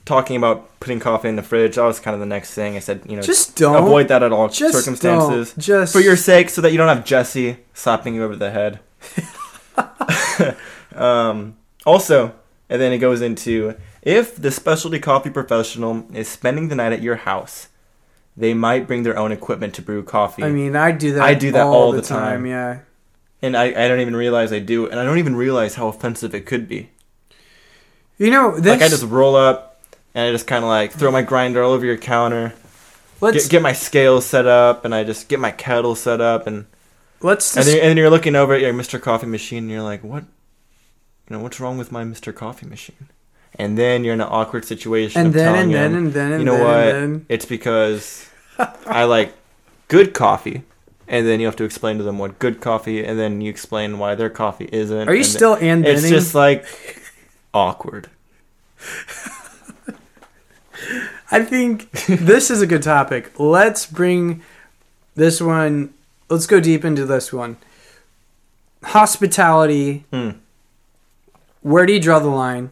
talking 0.05 0.35
about 0.35 0.79
putting 0.79 0.99
coffee 0.99 1.29
in 1.29 1.35
the 1.35 1.43
fridge. 1.43 1.75
That 1.75 1.83
was 1.83 1.99
kind 1.99 2.13
of 2.13 2.19
the 2.19 2.25
next 2.25 2.53
thing. 2.53 2.75
I 2.75 2.79
said, 2.79 3.01
you 3.07 3.15
know, 3.15 3.21
Just 3.21 3.55
don't 3.55 3.75
avoid 3.75 4.07
that 4.07 4.23
at 4.23 4.31
all 4.31 4.49
just 4.49 4.73
circumstances. 4.77 5.53
Don't, 5.53 5.59
just 5.59 5.93
for 5.93 5.99
your 5.99 6.15
sake, 6.15 6.49
so 6.49 6.61
that 6.61 6.71
you 6.71 6.77
don't 6.77 6.87
have 6.87 7.05
Jesse 7.05 7.57
slapping 7.73 8.15
you 8.15 8.23
over 8.23 8.35
the 8.35 8.51
head. 8.51 8.79
um, 10.95 11.57
also, 11.85 12.33
and 12.69 12.81
then 12.81 12.91
it 12.91 12.99
goes 12.99 13.21
into 13.21 13.75
if 14.01 14.35
the 14.35 14.51
specialty 14.51 14.99
coffee 14.99 15.29
professional 15.29 16.05
is 16.13 16.27
spending 16.27 16.69
the 16.69 16.75
night 16.75 16.93
at 16.93 17.01
your 17.01 17.17
house, 17.17 17.67
they 18.35 18.53
might 18.53 18.87
bring 18.87 19.03
their 19.03 19.17
own 19.17 19.31
equipment 19.31 19.73
to 19.75 19.81
brew 19.81 20.03
coffee. 20.03 20.43
I 20.43 20.49
mean, 20.49 20.75
I 20.75 20.91
do 20.91 21.13
that. 21.13 21.23
I 21.23 21.33
do 21.33 21.51
that 21.51 21.65
all, 21.65 21.73
all 21.73 21.91
the 21.91 22.01
the 22.01 22.07
time. 22.07 22.43
time. 22.43 22.45
Yeah. 22.45 22.79
and 23.41 23.55
I, 23.55 23.65
I 23.65 23.87
don't 23.87 23.99
even 23.99 24.15
realize 24.15 24.51
I 24.51 24.59
do, 24.59 24.89
and 24.89 24.99
I 24.99 25.03
don't 25.03 25.19
even 25.19 25.35
realize 25.35 25.75
how 25.75 25.87
offensive 25.87 26.33
it 26.33 26.45
could 26.45 26.67
be. 26.67 26.89
You 28.17 28.29
know, 28.29 28.59
this, 28.59 28.71
Like 28.79 28.81
I 28.81 28.87
just 28.87 29.03
roll 29.03 29.35
up 29.35 29.70
and 30.13 30.27
I 30.27 30.31
just 30.31 30.47
kind 30.47 30.63
of 30.63 30.69
like 30.69 30.91
throw 30.91 31.11
my 31.11 31.21
grinder 31.21 31.63
all 31.63 31.71
over 31.71 31.85
your 31.85 31.97
counter, 31.97 32.53
let's 33.21 33.45
get, 33.45 33.51
get 33.51 33.61
my 33.61 33.73
scale 33.73 34.21
set 34.21 34.45
up, 34.45 34.85
and 34.85 34.93
I 34.93 35.03
just 35.03 35.29
get 35.29 35.39
my 35.39 35.51
kettle 35.51 35.95
set 35.95 36.21
up, 36.21 36.47
and 36.47 36.65
let's 37.21 37.55
and 37.55 37.65
then, 37.65 37.77
and 37.79 37.89
then 37.89 37.97
you're 37.97 38.09
looking 38.09 38.35
over 38.35 38.53
at 38.53 38.61
your 38.61 38.73
Mr. 38.73 39.01
Coffee 39.01 39.27
machine, 39.27 39.63
and 39.63 39.71
you're 39.71 39.81
like, 39.81 40.03
what? 40.03 40.23
You 41.29 41.37
know, 41.37 41.39
what's 41.43 41.59
wrong 41.59 41.77
with 41.77 41.91
my 41.91 42.03
Mr. 42.03 42.35
Coffee 42.35 42.65
machine? 42.67 43.07
And 43.55 43.77
then 43.77 44.03
you're 44.03 44.13
in 44.13 44.21
an 44.21 44.27
awkward 44.29 44.65
situation. 44.65 45.21
and 45.21 45.33
then 45.33 45.55
and 45.55 45.73
then 45.73 45.91
him, 45.91 45.97
and 45.97 46.13
then 46.13 46.31
and 46.33 46.41
you 46.41 46.45
know 46.45 46.57
then, 46.57 46.65
what? 46.65 46.91
then. 46.93 47.25
It's 47.29 47.45
because 47.45 48.29
I 48.85 49.03
like 49.05 49.33
good 49.87 50.13
coffee. 50.13 50.63
And 51.07 51.27
then 51.27 51.41
you 51.41 51.45
have 51.45 51.57
to 51.57 51.65
explain 51.65 51.97
to 51.97 52.03
them 52.05 52.19
what 52.19 52.39
good 52.39 52.61
coffee, 52.61 53.03
and 53.03 53.19
then 53.19 53.41
you 53.41 53.49
explain 53.49 53.99
why 53.99 54.15
their 54.15 54.29
coffee 54.29 54.69
isn't. 54.71 55.09
Are 55.09 55.13
you 55.13 55.19
and 55.19 55.27
still 55.27 55.55
and 55.55 55.85
It's 55.85 56.07
just 56.07 56.33
like 56.33 56.65
awkward. 57.53 58.09
I 61.31 61.43
think 61.43 61.89
this 61.91 62.51
is 62.51 62.61
a 62.61 62.67
good 62.67 62.83
topic. 62.83 63.31
Let's 63.39 63.85
bring 63.85 64.41
this 65.15 65.41
one. 65.41 65.93
Let's 66.29 66.45
go 66.47 66.59
deep 66.59 66.83
into 66.85 67.05
this 67.05 67.31
one. 67.31 67.57
Hospitality. 68.83 70.05
Hmm. 70.11 70.31
Where 71.61 71.85
do 71.85 71.93
you 71.93 71.99
draw 71.99 72.19
the 72.19 72.27
line? 72.29 72.71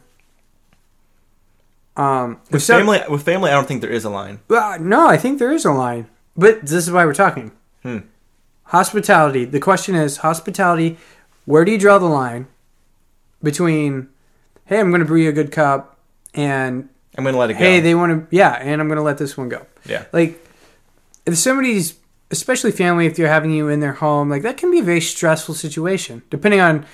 Um, 1.96 2.40
With 2.52 2.64
so- 2.64 2.78
family, 2.78 3.02
with 3.10 3.24
family, 3.24 3.52
I 3.52 3.54
don't 3.54 3.68
think 3.68 3.82
there 3.82 3.92
is 3.92 4.06
a 4.06 4.10
line. 4.10 4.40
Well, 4.48 4.80
no, 4.80 5.08
I 5.08 5.18
think 5.18 5.38
there 5.40 5.52
is 5.52 5.66
a 5.66 5.72
line, 5.72 6.08
but 6.36 6.62
this 6.62 6.72
is 6.72 6.92
why 6.92 7.06
we're 7.06 7.14
talking. 7.14 7.52
Hmm. 7.84 8.00
Hospitality. 8.66 9.46
The 9.46 9.60
question 9.60 9.96
is 9.96 10.18
hospitality. 10.18 10.98
Where 11.46 11.66
do 11.66 11.72
you 11.72 11.78
draw 11.78 11.98
the 11.98 12.06
line 12.06 12.48
between, 13.44 14.10
hey, 14.66 14.80
I'm 14.80 14.90
going 14.90 15.00
to 15.00 15.06
brew 15.06 15.22
you 15.22 15.30
a 15.30 15.34
good 15.34 15.52
cup, 15.52 15.98
and 16.34 16.88
I'm 17.20 17.26
gonna 17.26 17.38
let 17.38 17.50
it 17.52 17.54
go. 17.54 17.60
hey, 17.60 17.80
they 17.82 17.94
want 17.96 18.30
to, 18.30 18.36
yeah, 18.36 18.54
and 18.54 18.82
I'm 18.82 18.88
to 18.90 19.02
let 19.02 19.18
this 19.18 19.38
one 19.38 19.50
go. 19.50 19.66
yeah, 19.86 20.06
Like, 20.14 20.44
if 21.26 21.38
somebody's, 21.38 21.96
especially 22.32 22.72
family, 22.72 23.06
if 23.06 23.16
they're 23.16 23.28
having 23.28 23.52
you 23.52 23.68
in 23.70 23.80
their 23.82 23.94
home, 23.94 24.30
like 24.30 24.42
that 24.44 24.58
can 24.58 24.72
be 24.72 24.80
a 24.80 24.84
very 24.84 25.02
stressful 25.02 25.54
situation, 25.56 26.24
depending 26.30 26.60
on 26.60 26.86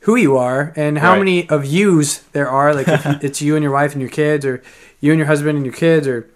who 0.00 0.16
you 0.16 0.36
are 0.36 0.72
and 0.76 0.98
how 0.98 1.12
Right. 1.12 1.18
many 1.18 1.48
of 1.48 1.64
yous 1.64 2.18
there 2.32 2.48
are. 2.48 2.74
Like, 2.74 2.88
if 2.88 3.06
it's 3.24 3.40
you 3.42 3.56
and 3.56 3.62
your 3.62 3.72
wife 3.72 3.92
and 3.92 4.00
your 4.02 4.10
kids, 4.10 4.44
or 4.44 4.62
you 5.00 5.12
and 5.12 5.18
your 5.18 5.26
husband 5.26 5.56
and 5.56 5.64
your 5.66 5.74
kids, 5.74 6.06
or 6.06 6.28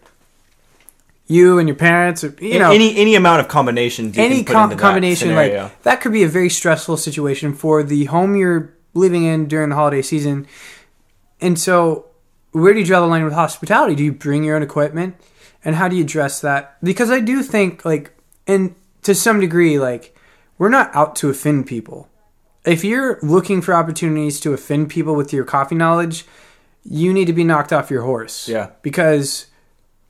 you 1.27 1.59
and 1.59 1.69
your 1.69 1.77
parents, 1.77 2.25
or 2.25 2.35
you 2.41 2.59
know, 2.59 2.73
any 2.73 2.97
any 2.97 3.15
amount 3.15 3.41
of 3.41 3.49
combinations. 3.49 4.17
You 4.17 4.25
any 4.25 4.43
com- 4.45 4.75
combination 4.77 5.29
scenario. 5.29 5.65
like 5.65 5.83
that 5.83 6.01
could 6.01 6.13
be 6.13 6.23
a 6.23 6.29
very 6.29 6.49
stressful 6.49 6.97
situation 6.97 7.53
for 7.53 7.83
the 7.83 8.07
home 8.07 8.35
you're 8.37 8.73
living 8.95 9.25
in 9.25 9.47
during 9.47 9.69
the 9.69 9.75
holiday 9.77 10.01
season. 10.03 10.47
And 11.41 11.59
so, 11.61 12.07
where 12.61 12.73
do 12.73 12.81
you 12.81 12.87
draw 12.87 13.01
the 13.01 13.07
line 13.07 13.25
with 13.25 13.33
hospitality? 13.33 13.95
Do 13.95 14.05
you 14.05 14.13
bring 14.13 14.45
your 14.45 14.57
own 14.57 14.63
equipment, 14.63 15.17
and 15.65 15.77
how 15.77 15.89
do 15.89 15.97
you 15.97 16.03
address 16.05 16.41
that? 16.41 16.77
Because 16.83 17.11
I 17.11 17.21
do 17.21 17.43
think, 17.43 17.85
like, 17.85 18.13
and 18.47 18.75
to 19.03 19.15
some 19.15 19.41
degree, 19.41 19.79
like, 19.79 20.15
we're 20.59 20.69
not 20.69 20.95
out 20.95 21.17
to 21.17 21.31
offend 21.31 21.67
people. 21.67 22.09
If 22.65 22.85
you're 22.85 23.19
looking 23.23 23.63
for 23.63 23.73
opportunities 23.75 24.41
to 24.41 24.53
offend 24.53 24.91
people 24.91 25.15
with 25.15 25.33
your 25.33 25.45
coffee 25.45 25.75
knowledge, 25.77 26.25
you 26.85 27.13
need 27.13 27.27
to 27.27 27.33
be 27.33 27.45
knocked 27.45 27.73
off 27.73 27.91
your 27.91 28.03
horse. 28.03 28.49
Yeah. 28.49 28.71
Because 28.83 29.47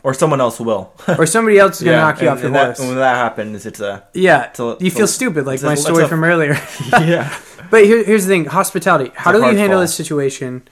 or 0.04 0.14
someone 0.14 0.40
else 0.40 0.58
will. 0.60 0.92
or 1.18 1.26
somebody 1.26 1.58
else 1.58 1.78
is 1.80 1.84
gonna 1.84 1.98
knock 1.98 2.20
you 2.22 2.28
and- 2.28 2.36
off 2.36 2.38
your 2.38 2.46
and 2.46 2.54
that- 2.56 2.66
horse. 2.76 2.78
when 2.80 2.94
that 2.96 3.16
happens, 3.16 3.66
it's 3.66 3.80
a 3.80 4.04
Yeah, 4.14 4.44
It's 4.50 4.60
a- 4.60 4.76
you 4.80 4.90
feel 4.90 5.04
a- 5.04 5.08
stupid, 5.08 5.44
like 5.46 5.54
it's 5.56 5.62
a- 5.64 5.66
my 5.66 5.74
story 5.74 6.06
from 6.08 6.22
earlier. 6.24 6.56
yeah. 6.92 7.36
but 7.70 7.84
here, 7.84 8.02
here's 8.04 8.24
the 8.24 8.28
thing: 8.30 8.44
hospitality. 8.46 9.10
How 9.16 9.32
do 9.32 9.38
you 9.38 9.44
handle 9.44 9.76
fall. 9.76 9.80
this 9.80 9.94
situation, 9.94 10.66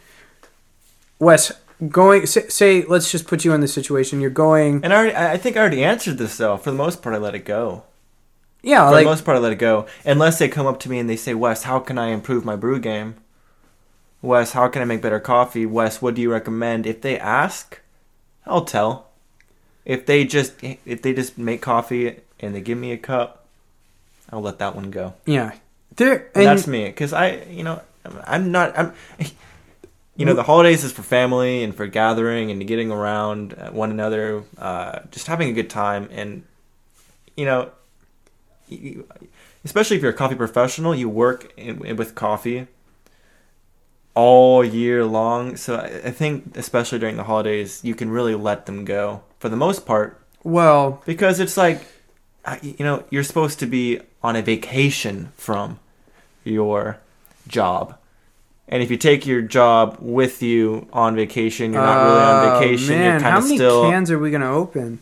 Wes? 1.18 1.52
Going 1.90 2.24
say, 2.26 2.48
say, 2.48 2.82
let's 2.84 3.10
just 3.12 3.26
put 3.26 3.44
you 3.44 3.52
in 3.52 3.60
this 3.60 3.74
situation. 3.74 4.20
You're 4.20 4.30
going, 4.30 4.80
And 4.82 4.92
I, 4.94 4.96
already, 4.96 5.14
I 5.14 5.32
I 5.34 5.36
think 5.36 5.56
I 5.56 5.60
already 5.60 5.84
answered 5.84 6.16
this 6.16 6.36
though. 6.38 6.56
For 6.56 6.70
the 6.70 6.76
most 6.76 7.02
part, 7.02 7.14
I 7.14 7.18
let 7.18 7.34
it 7.34 7.44
go. 7.44 7.84
yeah, 8.62 8.86
For 8.86 8.92
like 8.92 9.04
the 9.04 9.10
most 9.10 9.24
part, 9.26 9.36
I 9.36 9.40
let 9.40 9.52
it 9.52 9.58
go. 9.58 9.86
Unless 10.04 10.38
they 10.38 10.48
come 10.48 10.66
up 10.66 10.80
to 10.80 10.88
me 10.90 10.98
and 10.98 11.08
they 11.10 11.16
say, 11.16 11.34
"Wes, 11.34 11.64
how 11.64 11.78
can 11.80 11.98
I 11.98 12.08
improve 12.08 12.44
my 12.46 12.56
brew 12.56 12.78
game?" 12.80 13.16
Wes, 14.22 14.52
how 14.52 14.68
can 14.68 14.80
I 14.80 14.86
make 14.86 15.02
better 15.02 15.20
coffee? 15.20 15.66
Wes, 15.66 16.00
what 16.00 16.14
do 16.14 16.22
you 16.22 16.32
recommend? 16.32 16.86
If 16.86 17.02
they 17.02 17.18
ask, 17.18 17.80
I'll 18.46 18.64
tell. 18.64 19.08
If 19.84 20.06
they 20.06 20.24
just 20.24 20.54
if 20.62 21.02
they 21.02 21.12
just 21.12 21.36
make 21.36 21.60
coffee 21.60 22.16
and 22.40 22.54
they 22.54 22.62
give 22.62 22.78
me 22.78 22.90
a 22.92 22.96
cup, 22.98 23.44
I'll 24.32 24.40
let 24.40 24.58
that 24.58 24.74
one 24.74 24.90
go. 24.90 25.12
yeah, 25.26 25.52
there. 25.94 26.30
And 26.34 26.36
And 26.36 26.46
that's 26.46 26.66
me 26.66 26.86
because 26.86 27.12
I 27.12 27.42
you 27.50 27.62
know 27.62 27.82
I'm 28.26 28.50
not 28.50 28.76
I'm 28.78 28.92
you 30.16 30.24
know 30.24 30.34
the 30.34 30.42
holidays 30.42 30.82
is 30.84 30.92
for 30.92 31.02
family 31.02 31.62
and 31.62 31.74
for 31.74 31.86
gathering 31.86 32.50
and 32.50 32.66
getting 32.66 32.90
around 32.90 33.54
uh, 33.54 33.70
one 33.70 33.90
another 33.90 34.44
uh, 34.58 35.00
just 35.10 35.26
having 35.26 35.48
a 35.48 35.52
good 35.52 35.70
time. 35.70 36.08
And 36.10 36.44
you 37.36 37.44
know 37.44 37.70
you, 38.68 39.06
especially 39.64 39.96
if 39.96 40.02
you're 40.02 40.12
a 40.12 40.14
coffee 40.14 40.34
professional 40.34 40.94
you 40.94 41.08
work 41.08 41.52
in, 41.56 41.84
in- 41.84 41.96
with 41.96 42.14
coffee 42.14 42.66
all 44.14 44.64
year 44.64 45.04
long. 45.04 45.56
So 45.56 45.76
I, 45.76 46.08
I 46.08 46.10
think 46.10 46.56
especially 46.56 46.98
during 46.98 47.16
the 47.16 47.24
holidays 47.24 47.84
you 47.84 47.94
can 47.94 48.10
really 48.10 48.34
let 48.34 48.66
them 48.66 48.84
go 48.84 49.22
for 49.38 49.48
the 49.48 49.56
most 49.56 49.84
part. 49.86 50.20
Well, 50.42 51.02
because 51.04 51.40
it's 51.40 51.56
like 51.56 51.82
you 52.62 52.76
know 52.80 53.04
you're 53.10 53.24
supposed 53.24 53.58
to 53.58 53.66
be 53.66 54.00
on 54.22 54.36
a 54.36 54.42
vacation 54.42 55.32
from 55.36 55.78
your 56.44 56.98
job 57.48 57.98
and 58.68 58.82
if 58.82 58.90
you 58.90 58.96
take 58.96 59.26
your 59.26 59.42
job 59.42 59.96
with 60.00 60.42
you 60.42 60.88
on 60.92 61.14
vacation 61.14 61.72
you're 61.72 61.82
not 61.82 62.04
really 62.04 62.20
on 62.20 62.46
oh, 62.46 62.58
vacation 62.58 62.98
Man, 62.98 63.02
you're 63.02 63.20
kind 63.20 63.34
how 63.34 63.40
many 63.40 63.58
cans 63.58 64.10
are 64.10 64.18
we 64.18 64.30
gonna 64.30 64.52
open? 64.52 65.00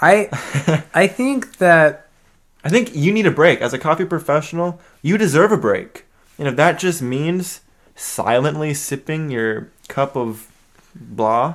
I, 0.00 0.28
I 0.94 1.06
think 1.06 1.58
that 1.58 2.08
i 2.64 2.68
think 2.68 2.94
you 2.94 3.12
need 3.12 3.26
a 3.26 3.30
break 3.30 3.60
as 3.60 3.72
a 3.72 3.78
coffee 3.78 4.04
professional 4.04 4.80
you 5.02 5.16
deserve 5.16 5.52
a 5.52 5.56
break 5.56 6.04
and 6.38 6.48
if 6.48 6.56
that 6.56 6.78
just 6.78 7.00
means 7.00 7.60
silently 7.94 8.74
sipping 8.74 9.30
your 9.30 9.70
cup 9.88 10.16
of 10.16 10.50
blah 10.94 11.54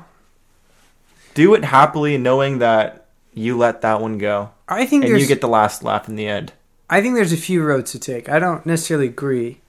do 1.34 1.54
it 1.54 1.66
happily 1.66 2.18
knowing 2.18 2.60
that 2.60 3.08
you 3.34 3.58
let 3.58 3.82
that 3.82 4.02
one 4.02 4.18
go 4.18 4.52
I 4.68 4.86
think 4.86 5.06
and 5.06 5.20
you 5.20 5.28
get 5.28 5.42
the 5.42 5.48
last 5.48 5.84
laugh 5.84 6.08
in 6.08 6.16
the 6.16 6.28
end 6.28 6.54
I 6.92 7.02
think 7.02 7.16
there's 7.16 7.32
a 7.32 7.38
few 7.38 7.64
roads 7.64 7.94
to 7.94 8.00
take. 8.00 8.28
I 8.28 8.38
don't 8.38 8.66
necessarily 8.66 9.08
agree. 9.08 9.62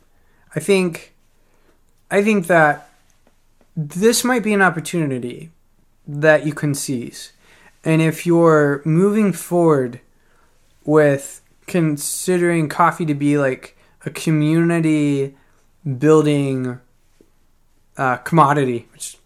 I 0.57 0.61
think 0.61 1.12
I 2.13 2.23
think 2.23 2.47
that 2.49 2.91
this 3.75 4.23
might 4.23 4.43
be 4.43 4.53
an 4.53 4.61
opportunity 4.61 5.51
that 6.07 6.45
you 6.45 6.53
can 6.53 6.75
seize. 6.75 7.33
And 7.85 8.03
if 8.03 8.27
you're 8.27 8.83
moving 8.85 9.33
forward 9.33 9.99
with 10.85 11.41
considering 11.67 12.69
coffee 12.69 13.07
to 13.07 13.15
be 13.15 13.39
like 13.39 13.79
a 14.05 14.11
community 14.11 15.35
building 15.99 16.81
uh, 17.97 18.17
commodity, 18.19 18.89
which 18.93 19.17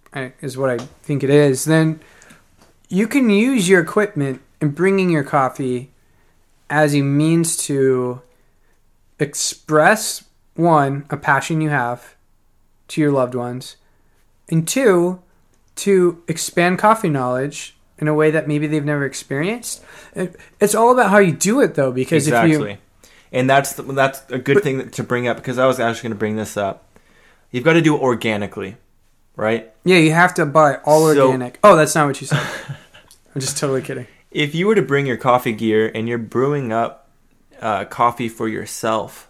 is 0.41 0.57
what 0.57 0.71
I 0.71 0.79
think 0.79 1.25
it 1.25 1.31
is, 1.31 1.65
then 1.65 1.99
you 2.89 3.09
can 3.09 3.29
use 3.31 3.69
your 3.69 3.81
equipment 3.81 4.41
and 4.61 4.77
bringing 4.77 5.11
your 5.11 5.25
coffee 5.25 5.91
as 6.71 6.95
a 6.95 7.03
means 7.03 7.57
to 7.57 8.23
express 9.19 10.23
one 10.55 11.05
a 11.11 11.17
passion 11.17 11.61
you 11.61 11.71
have 11.71 12.16
to 12.89 13.01
your 13.01 13.13
loved 13.13 13.35
ones, 13.35 13.77
and 14.49 14.67
two 14.67 15.21
to 15.77 16.23
expand 16.29 16.79
coffee 16.79 17.09
knowledge 17.09 17.77
in 17.99 18.09
a 18.09 18.15
way 18.15 18.31
that 18.31 18.49
maybe 18.49 18.67
they've 18.67 18.85
never 18.85 19.05
experienced. 19.05 19.83
It's 20.61 20.75
all 20.75 20.93
about 20.93 21.11
how 21.11 21.19
you 21.19 21.33
do 21.33 21.61
it, 21.61 21.75
though, 21.75 21.93
because 21.93 22.27
if 22.27 22.35
exactly. 22.35 22.73
you 22.73 22.79
and 23.33 23.51
that's 23.51 23.75
the, 23.75 23.83
that's 23.83 24.23
a 24.31 24.39
good 24.39 24.63
thing 24.63 24.91
to 24.91 25.03
bring 25.03 25.29
up 25.29 25.37
because 25.37 25.59
I 25.59 25.67
was 25.67 25.81
actually 25.81 26.03
going 26.03 26.13
to 26.13 26.19
bring 26.19 26.37
this 26.37 26.57
up. 26.57 26.85
You've 27.51 27.65
got 27.65 27.75
to 27.75 27.83
do 27.83 27.95
it 27.97 28.01
organically, 28.01 28.77
right? 29.35 29.73
yeah, 29.85 29.99
you 29.99 30.13
have 30.13 30.35
to 30.35 30.47
buy 30.47 30.77
all 30.85 31.13
So- 31.13 31.27
organic. 31.27 31.59
Oh, 31.63 31.77
that's 31.77 31.95
not 31.95 32.07
what 32.07 32.21
you 32.21 32.27
said. 32.27 32.41
I'm 33.35 33.41
just 33.41 33.59
totally 33.59 33.83
kidding. 33.83 34.07
If 34.31 34.55
you 34.55 34.67
were 34.67 34.75
to 34.75 34.83
bring 34.83 35.07
your 35.07 35.17
coffee 35.17 35.53
gear 35.53 35.91
and 35.95 36.09
you're 36.09 36.19
brewing 36.19 36.73
up 36.73 37.09
uh, 37.61 37.85
coffee 37.85 38.29
for 38.29 38.49
yourself, 38.49 39.26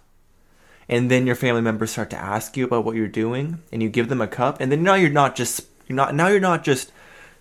and 0.89 1.11
then 1.11 1.27
your 1.27 1.35
family 1.35 1.61
members 1.61 1.91
start 1.91 2.09
to 2.11 2.17
ask 2.17 2.55
you 2.55 2.65
about 2.65 2.85
what 2.85 2.95
you're 2.95 3.07
doing, 3.07 3.61
and 3.71 3.83
you 3.83 3.89
give 3.89 4.09
them 4.09 4.21
a 4.21 4.27
cup, 4.27 4.61
and 4.61 4.71
then 4.71 4.83
now 4.83 4.95
you're 4.95 5.09
not 5.09 5.35
just 5.35 5.65
you're 5.87 5.95
not 5.95 6.15
now 6.15 6.27
you're 6.27 6.39
not 6.39 6.63
just 6.63 6.91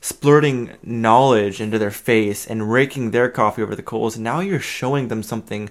splurting 0.00 0.76
knowledge 0.82 1.60
into 1.60 1.78
their 1.78 1.90
face 1.90 2.46
and 2.46 2.70
raking 2.70 3.10
their 3.10 3.28
coffee 3.28 3.62
over 3.62 3.74
the 3.74 3.82
coals. 3.82 4.18
Now 4.18 4.40
you're 4.40 4.60
showing 4.60 5.08
them 5.08 5.22
something, 5.22 5.70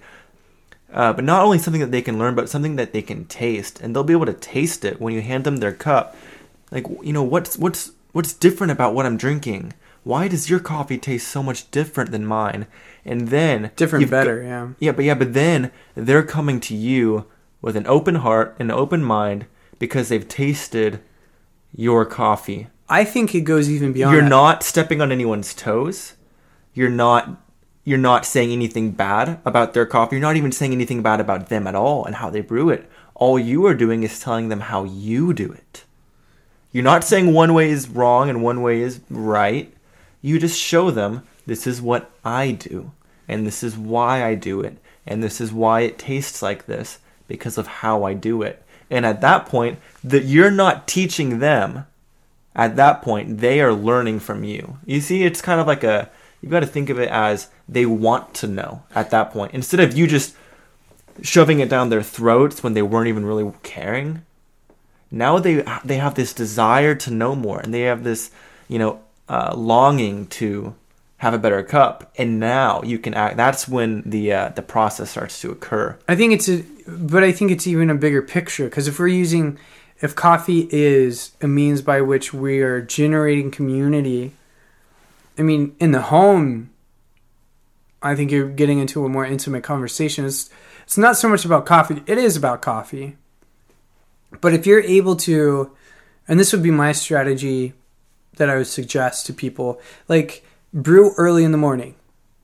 uh, 0.92 1.14
but 1.14 1.24
not 1.24 1.44
only 1.44 1.58
something 1.60 1.82
that 1.82 1.92
they 1.92 2.02
can 2.02 2.18
learn, 2.18 2.36
but 2.36 2.50
something 2.50 2.76
that 2.76 2.92
they 2.92 3.02
can 3.02 3.26
taste, 3.26 3.80
and 3.80 3.96
they'll 3.96 4.04
be 4.04 4.14
able 4.14 4.26
to 4.26 4.34
taste 4.34 4.84
it 4.84 5.00
when 5.00 5.14
you 5.14 5.22
hand 5.22 5.44
them 5.44 5.58
their 5.58 5.72
cup. 5.74 6.16
Like 6.72 6.88
you 7.04 7.14
know 7.14 7.24
what's 7.24 7.58
what's 7.58 7.92
what's 8.12 8.34
different 8.34 8.72
about 8.72 8.94
what 8.94 9.06
I'm 9.06 9.18
drinking. 9.18 9.74
Why 10.04 10.28
does 10.28 10.52
your 10.52 10.60
coffee 10.60 11.00
taste 11.00 11.28
so 11.28 11.42
much 11.42 11.72
different 11.72 12.12
than 12.12 12.28
mine? 12.28 12.68
And 13.04 13.30
then 13.30 13.72
Different, 13.76 14.08
better, 14.12 14.44
yeah. 14.44 14.70
yeah, 14.78 14.92
but 14.92 15.04
yeah, 15.04 15.16
but 15.16 15.34
then 15.34 15.72
they're 15.96 16.22
coming 16.22 16.60
to 16.62 16.76
you 16.76 17.26
with 17.66 17.76
an 17.76 17.88
open 17.88 18.14
heart 18.14 18.56
and 18.60 18.70
an 18.70 18.78
open 18.78 19.04
mind 19.04 19.48
because 19.80 20.10
they've 20.10 20.28
tasted 20.28 21.00
your 21.76 22.06
coffee. 22.06 22.68
I 22.88 23.04
think 23.04 23.34
it 23.34 23.42
goes 23.42 23.72
even 23.72 23.92
beyond. 23.92 24.14
You're 24.14 24.22
that. 24.22 24.30
not 24.30 24.62
stepping 24.62 25.02
on 25.02 25.12
anyone's 25.12 25.56
toes. 25.56 26.14
You're 26.76 26.92
not 26.92 27.42
you're 27.84 27.98
not 27.98 28.24
saying 28.24 28.52
anything 28.52 28.92
bad 28.92 29.40
about 29.46 29.74
their 29.74 29.88
coffee. 29.88 30.16
You're 30.16 30.22
not 30.22 30.36
even 30.36 30.52
saying 30.52 30.74
anything 30.74 31.02
bad 31.02 31.20
about 31.20 31.50
them 31.50 31.66
at 31.66 31.74
all 31.74 32.06
and 32.06 32.18
how 32.18 32.30
they 32.30 32.42
brew 32.42 32.70
it. 32.70 32.88
All 33.16 33.40
you 33.40 33.66
are 33.66 33.74
doing 33.74 34.04
is 34.04 34.20
telling 34.20 34.50
them 34.50 34.60
how 34.60 34.84
you 34.84 35.34
do 35.34 35.52
it. 35.52 35.86
You're 36.72 36.84
not 36.84 37.04
saying 37.04 37.34
one 37.34 37.56
way 37.56 37.72
is 37.72 37.90
wrong 37.90 38.30
and 38.30 38.44
one 38.44 38.62
way 38.62 38.82
is 38.82 39.02
right. 39.10 39.74
You 40.22 40.38
just 40.38 40.60
show 40.60 40.92
them 40.92 41.24
this 41.48 41.66
is 41.66 41.82
what 41.82 42.12
I 42.24 42.52
do 42.52 42.92
and 43.28 43.48
this 43.48 43.64
is 43.64 43.76
why 43.76 44.24
I 44.24 44.36
do 44.36 44.62
it 44.62 44.78
and 45.08 45.24
this 45.24 45.42
is 45.42 45.52
why 45.52 45.82
it 45.82 45.98
tastes 45.98 46.44
like 46.44 46.68
this 46.68 47.00
because 47.28 47.58
of 47.58 47.68
how 47.68 48.04
I 48.04 48.14
do 48.14 48.42
it. 48.42 48.64
And 48.90 49.06
at 49.06 49.22
that 49.22 49.46
point, 49.46 49.80
that 50.04 50.26
you're 50.26 50.52
not 50.52 50.88
teaching 50.88 51.40
them. 51.40 51.86
At 52.56 52.76
that 52.78 53.02
point, 53.02 53.40
they 53.40 53.60
are 53.60 53.74
learning 53.74 54.20
from 54.22 54.44
you. 54.44 54.78
You 54.86 55.02
see, 55.02 55.24
it's 55.24 55.42
kind 55.42 55.60
of 55.60 55.68
like 55.68 55.84
a 55.84 56.10
you've 56.46 56.52
got 56.52 56.60
to 56.60 56.68
think 56.68 56.92
of 56.92 57.00
it 57.00 57.10
as 57.10 57.50
they 57.68 57.88
want 57.88 58.36
to 58.36 58.48
know 58.48 58.84
at 58.94 59.10
that 59.10 59.32
point 59.32 59.52
instead 59.52 59.80
of 59.80 59.98
you 59.98 60.06
just 60.06 60.36
shoving 61.24 61.60
it 61.60 61.68
down 61.68 61.90
their 61.90 62.04
throats 62.04 62.62
when 62.62 62.76
they 62.76 62.84
weren't 62.84 63.08
even 63.08 63.26
really 63.26 63.52
caring 63.64 64.22
now 65.10 65.40
they 65.40 65.66
they 65.84 65.98
have 65.98 66.14
this 66.14 66.34
desire 66.34 66.94
to 66.94 67.10
know 67.10 67.36
more 67.36 67.60
and 67.60 67.74
they 67.74 67.82
have 67.82 68.04
this 68.04 68.30
you 68.68 68.78
know 68.78 69.00
uh, 69.28 69.56
longing 69.58 70.28
to 70.28 70.76
have 71.18 71.34
a 71.34 71.40
better 71.40 71.64
cup 71.64 72.12
and 72.18 72.40
now 72.40 72.82
you 72.84 73.00
can 73.00 73.14
act 73.14 73.38
that's 73.38 73.68
when 73.68 74.04
the 74.06 74.32
uh, 74.32 74.50
the 74.50 74.62
process 74.62 75.12
starts 75.12 75.40
to 75.42 75.50
occur 75.50 75.98
I 76.08 76.16
think 76.16 76.34
it's 76.34 76.50
a, 76.50 76.64
but 76.88 77.24
I 77.24 77.32
think 77.32 77.52
it's 77.52 77.68
even 77.68 77.90
a 77.90 77.96
bigger 77.96 78.22
picture 78.22 78.66
because 78.66 78.88
if 78.88 79.00
we're 79.00 79.08
using, 79.08 79.58
if 80.02 80.16
coffee 80.16 80.68
is 80.72 81.32
a 81.42 81.48
means 81.48 81.82
by 81.82 82.02
which 82.02 82.34
we 82.34 82.62
are 82.62 82.82
generating 82.82 83.52
community, 83.52 84.34
I 85.38 85.42
mean, 85.42 85.76
in 85.80 85.92
the 85.92 86.04
home, 86.04 86.70
I 88.02 88.16
think 88.16 88.32
you're 88.32 88.50
getting 88.50 88.80
into 88.80 89.06
a 89.06 89.10
more 89.10 89.26
intimate 89.26 89.64
conversation. 89.64 90.26
It's, 90.26 90.50
it's 90.84 90.98
not 90.98 91.18
so 91.18 91.28
much 91.28 91.44
about 91.44 91.66
coffee, 91.66 92.04
it 92.06 92.18
is 92.18 92.38
about 92.38 92.62
coffee. 92.62 93.18
But 94.42 94.54
if 94.54 94.68
you're 94.68 94.82
able 94.82 95.16
to, 95.18 95.76
and 96.28 96.40
this 96.40 96.52
would 96.54 96.64
be 96.64 96.72
my 96.72 96.92
strategy 96.92 97.74
that 98.38 98.50
I 98.50 98.58
would 98.58 98.68
suggest 98.68 99.26
to 99.26 99.34
people, 99.34 99.82
like 100.08 100.46
brew 100.76 101.14
early 101.18 101.44
in 101.44 101.52
the 101.52 101.58
morning. 101.58 101.96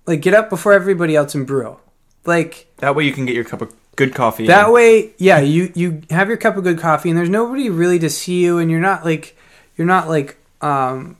Like 0.07 0.21
get 0.21 0.33
up 0.33 0.49
before 0.49 0.73
everybody 0.73 1.15
else 1.15 1.35
and 1.35 1.45
brew. 1.45 1.77
Like 2.25 2.67
that 2.77 2.95
way 2.95 3.03
you 3.05 3.13
can 3.13 3.25
get 3.27 3.35
your 3.35 3.43
cup 3.43 3.61
of 3.61 3.71
good 3.95 4.15
coffee 4.15 4.47
that 4.47 4.67
in. 4.67 4.73
way, 4.73 5.11
yeah, 5.17 5.39
you 5.39 5.71
you 5.75 6.01
have 6.09 6.27
your 6.27 6.37
cup 6.37 6.57
of 6.57 6.63
good 6.63 6.79
coffee, 6.79 7.09
and 7.09 7.17
there's 7.17 7.29
nobody 7.29 7.69
really 7.69 7.99
to 7.99 8.09
see 8.09 8.41
you, 8.43 8.57
and 8.57 8.71
you're 8.71 8.79
not 8.79 9.05
like 9.05 9.37
you're 9.75 9.87
not 9.87 10.07
like 10.07 10.37
um, 10.61 11.17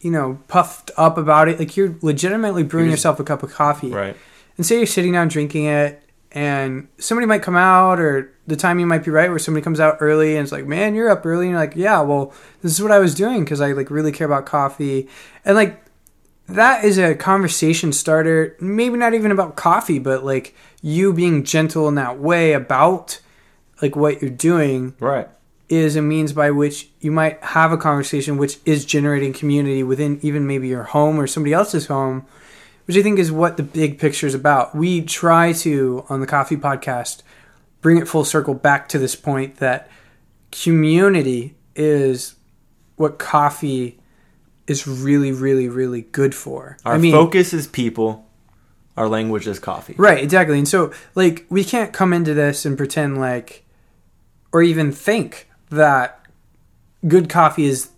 you 0.00 0.10
know, 0.10 0.38
puffed 0.48 0.90
up 0.96 1.18
about 1.18 1.48
it. 1.48 1.58
Like 1.58 1.76
you're 1.76 1.94
legitimately 2.00 2.62
brewing 2.62 2.86
You're 2.86 2.92
just- 2.96 3.00
yourself 3.04 3.20
a 3.20 3.24
cup 3.24 3.42
of 3.42 3.52
coffee, 3.52 3.90
right 3.90 4.16
and 4.56 4.64
say 4.66 4.76
you're 4.76 4.86
sitting 4.86 5.12
down 5.12 5.28
drinking 5.28 5.64
it, 5.66 6.02
and 6.32 6.88
somebody 6.98 7.26
might 7.26 7.42
come 7.42 7.56
out, 7.56 7.98
or 7.98 8.30
the 8.46 8.56
timing 8.56 8.88
might 8.88 9.04
be 9.04 9.10
right 9.10 9.30
where 9.30 9.38
somebody 9.38 9.62
comes 9.64 9.80
out 9.80 9.98
early, 10.00 10.36
and 10.36 10.42
it's 10.42 10.52
like, 10.52 10.66
man, 10.66 10.94
you're 10.94 11.08
up 11.10 11.24
early, 11.24 11.46
and 11.46 11.52
you're 11.52 11.60
like, 11.60 11.76
yeah, 11.76 12.00
well, 12.00 12.32
this 12.62 12.72
is 12.72 12.82
what 12.82 12.92
I 12.92 12.98
was 12.98 13.14
doing 13.14 13.42
because 13.44 13.60
I 13.62 13.72
like 13.72 13.90
really 13.90 14.12
care 14.12 14.26
about 14.26 14.44
coffee, 14.46 15.08
and 15.46 15.54
like 15.56 15.82
that 16.54 16.84
is 16.84 16.98
a 16.98 17.14
conversation 17.14 17.92
starter 17.92 18.56
maybe 18.60 18.96
not 18.96 19.14
even 19.14 19.30
about 19.30 19.56
coffee 19.56 19.98
but 19.98 20.24
like 20.24 20.54
you 20.82 21.12
being 21.12 21.44
gentle 21.44 21.88
in 21.88 21.94
that 21.94 22.18
way 22.18 22.52
about 22.52 23.20
like 23.82 23.96
what 23.96 24.20
you're 24.20 24.30
doing 24.30 24.94
right. 25.00 25.28
is 25.68 25.96
a 25.96 26.02
means 26.02 26.32
by 26.32 26.50
which 26.50 26.88
you 27.00 27.10
might 27.10 27.42
have 27.42 27.72
a 27.72 27.76
conversation 27.76 28.36
which 28.36 28.58
is 28.64 28.84
generating 28.84 29.32
community 29.32 29.82
within 29.82 30.18
even 30.22 30.46
maybe 30.46 30.68
your 30.68 30.84
home 30.84 31.18
or 31.18 31.26
somebody 31.26 31.52
else's 31.52 31.86
home 31.86 32.26
which 32.90 32.96
i 32.96 33.02
think 33.02 33.20
is 33.20 33.30
what 33.30 33.56
the 33.56 33.62
big 33.62 34.00
picture 34.00 34.26
is 34.26 34.34
about. 34.34 34.74
We 34.74 35.02
try 35.02 35.52
to 35.52 36.04
on 36.08 36.20
the 36.20 36.26
coffee 36.26 36.56
podcast 36.56 37.22
bring 37.80 37.98
it 37.98 38.08
full 38.08 38.24
circle 38.24 38.52
back 38.52 38.88
to 38.88 38.98
this 38.98 39.14
point 39.14 39.58
that 39.58 39.88
community 40.50 41.54
is 41.76 42.34
what 42.96 43.20
coffee 43.20 43.99
is 44.70 44.86
really 44.86 45.32
really 45.32 45.68
really 45.68 46.02
good 46.02 46.34
for 46.34 46.76
our 46.84 46.94
i 46.94 46.98
mean 46.98 47.12
focus 47.12 47.52
is 47.52 47.66
people 47.66 48.24
our 48.96 49.08
language 49.08 49.46
is 49.46 49.58
coffee 49.58 49.94
Right, 49.96 50.22
exactly. 50.22 50.58
And 50.58 50.68
so, 50.68 50.92
like, 51.14 51.46
we 51.48 51.64
can't 51.64 51.90
come 51.92 52.12
into 52.12 52.34
this 52.34 52.66
and 52.66 52.76
pretend 52.76 53.18
like, 53.18 53.64
or 54.52 54.62
even 54.62 54.92
think 54.92 55.48
that 55.70 56.20
good 57.06 57.28
coffee 57.30 57.64
is 57.64 57.90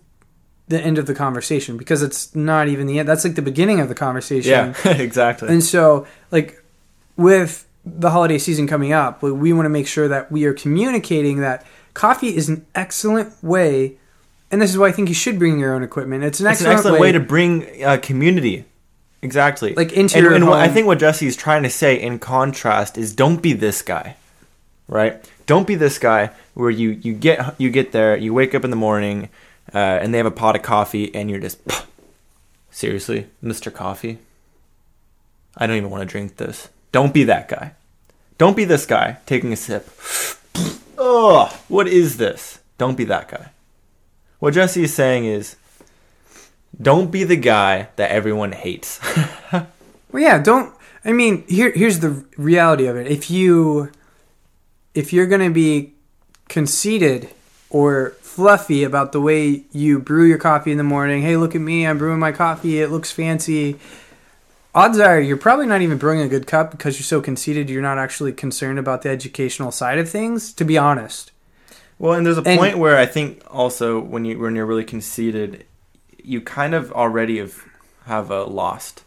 the 0.69 0.79
end 0.79 0.97
of 0.97 1.05
the 1.05 1.13
conversation 1.13 1.75
because 1.77 2.01
it's 2.01 2.33
not 2.35 2.69
even 2.69 2.87
the 2.87 2.99
end. 2.99 3.09
That's 3.09 3.25
like 3.25 3.35
the 3.35 3.41
beginning 3.41 3.81
of 3.81 3.89
the 3.89 3.95
conversation. 3.95 4.51
yeah 4.83 4.91
exactly 4.97 5.49
And 5.49 5.61
so, 5.61 6.07
like, 6.31 6.63
with 7.17 7.67
the 7.83 8.11
holiday 8.11 8.37
season 8.37 8.65
coming 8.65 8.93
up, 8.93 9.21
we 9.21 9.51
want 9.51 9.65
to 9.65 9.69
make 9.69 9.87
sure 9.87 10.07
that 10.07 10.31
we 10.31 10.45
are 10.45 10.53
communicating 10.53 11.41
that 11.41 11.65
coffee 11.93 12.33
is 12.33 12.47
an 12.47 12.65
excellent 12.75 13.33
way. 13.43 13.97
And 14.53 14.61
this 14.61 14.69
is 14.71 14.77
why 14.77 14.87
I 14.87 14.91
think 14.93 15.09
you 15.09 15.15
should 15.15 15.37
bring 15.37 15.59
your 15.59 15.73
own 15.73 15.83
equipment. 15.83 16.23
It's 16.23 16.39
an 16.39 16.47
it's 16.47 16.61
an 16.61 16.67
excellent, 16.67 16.77
excellent 16.77 17.01
way, 17.01 17.11
to 17.11 17.19
bring 17.19 17.83
uh, 17.83 17.97
community. 18.01 18.63
Exactly. 19.21 19.73
Like, 19.73 19.93
into 19.93 20.17
and, 20.17 20.23
your 20.23 20.33
and 20.33 20.47
what 20.47 20.59
I 20.59 20.67
think 20.69 20.87
what 20.87 20.99
Jesse 20.99 21.27
is 21.27 21.35
trying 21.35 21.63
to 21.63 21.69
say 21.69 21.99
in 21.99 22.19
contrast 22.19 22.97
is 22.97 23.13
don't 23.13 23.41
be 23.41 23.53
this 23.53 23.81
guy 23.81 24.15
right? 24.87 25.29
Don't 25.45 25.67
be 25.67 25.75
this 25.75 25.97
guy 25.97 26.31
where 26.53 26.69
you 26.69 26.91
you 26.91 27.13
get 27.13 27.59
you 27.59 27.69
get 27.69 27.91
there 27.91 28.15
you 28.15 28.33
wake 28.33 28.55
up 28.55 28.63
in 28.63 28.69
the 28.69 28.75
morning 28.75 29.29
uh, 29.73 29.77
and 29.77 30.13
they 30.13 30.17
have 30.17 30.27
a 30.27 30.31
pot 30.31 30.55
of 30.55 30.61
coffee 30.61 31.13
and 31.13 31.29
you're 31.29 31.39
just 31.39 31.59
seriously 32.71 33.27
Mr. 33.43 33.73
Coffee? 33.73 34.19
I 35.57 35.67
don't 35.67 35.77
even 35.77 35.89
want 35.89 36.01
to 36.01 36.11
drink 36.11 36.37
this. 36.37 36.69
Don't 36.91 37.13
be 37.13 37.23
that 37.25 37.47
guy. 37.47 37.73
Don't 38.37 38.57
be 38.57 38.65
this 38.65 38.85
guy 38.85 39.17
taking 39.25 39.53
a 39.53 39.55
sip. 39.55 39.89
Oh 40.97 41.59
what 41.67 41.87
is 41.87 42.17
this? 42.17 42.59
Don't 42.77 42.95
be 42.95 43.05
that 43.05 43.29
guy 43.29 43.49
what 44.43 44.55
Jesse 44.55 44.83
is 44.83 44.93
saying 44.93 45.23
is 45.23 45.55
don't 46.81 47.09
be 47.11 47.23
the 47.23 47.37
guy 47.37 47.87
that 47.95 48.11
everyone 48.11 48.51
hates. 48.51 48.99
Well, 50.11 50.21
yeah, 50.21 50.37
don't. 50.37 50.71
I 51.03 51.11
mean, 51.11 51.43
here 51.47 51.71
here's 51.71 51.99
the 51.99 52.23
reality 52.37 52.85
of 52.85 52.95
it. 52.95 53.07
If 53.07 53.31
you 53.31 53.89
if 54.93 55.11
you're 55.11 55.25
going 55.25 55.41
to 55.41 55.49
be 55.49 55.95
conceited 56.49 57.31
or 57.71 58.11
fluffy 58.21 58.83
about 58.83 59.11
the 59.11 59.19
way 59.19 59.63
you 59.71 59.97
brew 59.97 60.25
your 60.27 60.37
coffee 60.37 60.71
in 60.71 60.77
the 60.77 60.83
morning. 60.83 61.23
Hey, 61.23 61.35
look 61.35 61.55
at 61.55 61.61
me, 61.61 61.87
I'm 61.87 61.97
brewing 61.97 62.19
my 62.19 62.31
coffee, 62.31 62.79
it 62.79 62.91
looks 62.91 63.11
fancy. 63.11 63.79
Odds 64.75 64.99
are 64.99 65.19
you're 65.19 65.35
probably 65.35 65.65
not 65.65 65.81
even 65.81 65.97
brewing 65.97 66.21
a 66.21 66.27
good 66.27 66.45
cup 66.45 66.69
because 66.69 66.99
you're 66.99 67.05
so 67.05 67.21
conceited 67.21 67.71
you're 67.71 67.81
not 67.81 67.97
actually 67.97 68.33
concerned 68.33 68.77
about 68.77 69.01
the 69.01 69.09
educational 69.09 69.71
side 69.71 69.97
of 69.97 70.07
things, 70.07 70.53
to 70.53 70.63
be 70.63 70.77
honest. 70.77 71.31
Well, 72.03 72.15
and 72.15 72.25
there's 72.25 72.37
a 72.37 72.41
And- 72.45 72.59
point 72.59 72.77
where 72.77 72.97
I 72.97 73.05
think 73.05 73.41
also 73.49 73.97
when 73.97 74.25
you 74.25 74.37
when 74.37 74.57
you're 74.57 74.65
really 74.65 74.83
conceited, 74.83 75.63
you 76.21 76.41
kind 76.41 76.73
of 76.75 76.91
already 76.91 77.37
have 77.39 77.63
have 78.07 78.29
uh, 78.29 78.45
lost. 78.45 79.03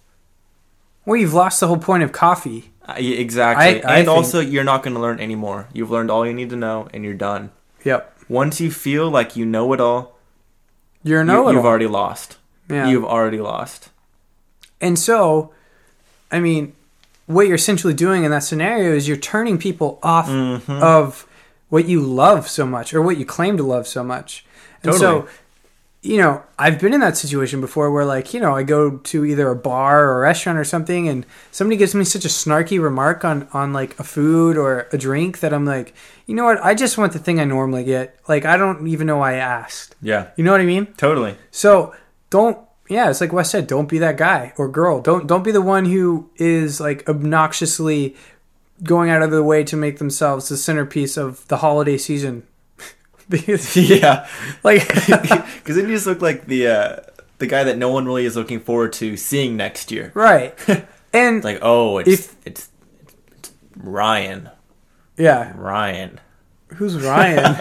Well, 1.05 1.19
you've 1.21 1.35
lost 1.35 1.61
the 1.61 1.67
whole 1.67 1.77
point 1.77 2.03
of 2.05 2.11
coffee. 2.13 2.71
Uh, 2.89 2.95
exactly, 2.97 3.67
I- 3.67 3.69
I 3.69 3.73
and 3.99 4.07
think- 4.07 4.09
also 4.09 4.41
you're 4.41 4.65
not 4.65 4.83
going 4.83 4.95
to 4.95 5.01
learn 5.01 5.21
anymore. 5.21 5.69
You've 5.75 5.91
learned 5.91 6.11
all 6.11 6.27
you 6.27 6.33
need 6.33 6.49
to 6.49 6.57
know, 6.57 6.89
and 6.95 7.05
you're 7.05 7.13
done. 7.31 7.51
Yep. 7.85 8.01
Once 8.31 8.63
you 8.63 8.71
feel 8.71 9.11
like 9.11 9.37
you 9.37 9.45
know 9.45 9.75
it 9.75 9.81
all, 9.81 10.17
You're 11.05 11.23
know 11.23 11.51
you've 11.51 11.67
already 11.67 11.87
lost. 11.87 12.39
Yeah. 12.71 12.89
You've 12.89 13.05
already 13.05 13.41
lost. 13.41 13.91
And 14.81 14.99
so, 14.99 15.53
I 16.33 16.41
mean, 16.41 16.73
what 17.27 17.47
you're 17.47 17.57
essentially 17.57 17.93
doing 17.95 18.25
in 18.25 18.31
that 18.31 18.43
scenario 18.43 18.95
is 18.95 19.07
you're 19.07 19.19
turning 19.19 19.59
people 19.59 19.99
off 20.03 20.29
Mm-hmm. 20.29 20.83
of 20.83 21.27
what 21.69 21.87
you 21.87 22.01
love 22.01 22.49
so 22.49 22.67
much 22.67 22.95
or 22.95 23.03
what 23.03 23.17
you 23.19 23.25
claim 23.27 23.57
to 23.57 23.63
love 23.63 23.87
so 23.87 24.05
much. 24.05 24.45
And 24.83 24.93
Totally. 24.93 25.23
so, 25.23 25.29
you 26.03 26.19
know, 26.19 26.43
I've 26.59 26.79
been 26.79 26.95
in 26.95 27.01
that 27.01 27.17
situation 27.17 27.61
before 27.61 27.91
where, 27.91 28.05
like, 28.05 28.33
you 28.33 28.39
know, 28.39 28.55
I 28.55 28.63
go 28.63 28.99
to 28.99 29.25
either 29.25 29.49
a 29.51 29.57
bar 29.57 30.05
or 30.05 30.19
a 30.19 30.21
restaurant 30.21 30.59
or 30.59 30.65
something, 30.65 31.09
and 31.09 31.27
somebody 31.51 31.77
gives 31.77 31.95
me 31.95 32.05
such 32.05 32.25
a 32.25 32.29
snarky 32.29 32.81
remark 32.81 33.25
on 33.25 33.49
on 33.53 33.73
like 33.73 33.99
a 33.99 34.05
food 34.05 34.57
or 34.57 34.87
a 34.93 34.99
drink 34.99 35.41
that 35.41 35.53
I'm 35.53 35.65
like, 35.67 35.95
you 36.27 36.37
know 36.37 36.45
what? 36.45 36.65
I 36.65 36.75
just 36.75 36.97
want 36.99 37.13
the 37.13 37.19
thing 37.19 37.41
I 37.41 37.45
normally 37.45 37.83
get. 37.83 38.19
Like, 38.29 38.45
I 38.45 38.57
don't 38.57 38.87
even 38.87 39.07
know 39.09 39.17
why 39.17 39.33
I 39.35 39.39
asked. 39.39 39.97
Yeah, 40.01 40.29
You 40.37 40.45
know 40.45 40.53
what 40.53 40.61
I 40.61 40.67
mean? 40.67 40.87
totally. 40.97 41.37
So 41.51 41.95
don't 42.31 42.59
yeah, 42.89 43.11
it's 43.11 43.21
like 43.21 43.33
Wes 43.33 43.51
said, 43.51 43.67
don't 43.67 43.89
be 43.89 43.99
that 43.99 44.17
guy 44.17 44.53
or 44.57 44.69
girl. 44.69 45.01
Don't 45.01 45.27
don't 45.27 45.43
be 45.43 45.51
the 45.51 45.61
one 45.63 45.87
who 45.87 46.31
is 46.37 46.81
like 46.81 47.09
obnoxiously 47.09 48.15
going 48.83 49.11
out 49.11 49.23
of 49.23 49.31
the 49.31 49.43
way 49.43 49.65
to 49.65 49.77
make 49.77 49.99
themselves 49.99 50.49
the 50.49 50.57
centerpiece 50.57 51.17
of 51.17 51.47
the 51.49 51.59
holiday 51.59 51.97
season. 51.99 52.47
because 53.29 53.77
yeah, 53.77 54.27
like 54.63 54.87
because 55.07 55.77
then 55.77 55.89
you 55.89 55.95
just 55.95 56.07
look 56.07 56.21
like 56.23 56.47
the 56.47 56.67
uh, 56.69 56.97
the 57.39 57.47
guy 57.47 57.65
that 57.65 57.79
no 57.79 57.91
one 57.91 58.07
really 58.07 58.25
is 58.25 58.37
looking 58.37 58.61
forward 58.61 58.93
to 58.95 59.17
seeing 59.17 59.57
next 59.57 59.91
year. 59.91 60.11
right. 60.15 60.55
And 61.13 61.43
like, 61.43 61.59
oh, 61.63 61.99
it's 61.99 62.09
If- 62.11 62.37
it's, 62.45 62.69
it's 63.33 63.53
Ryan. 63.77 64.51
yeah, 65.17 65.53
Ryan. 65.57 66.21
who's 66.75 66.97
Ryan? 66.97 67.57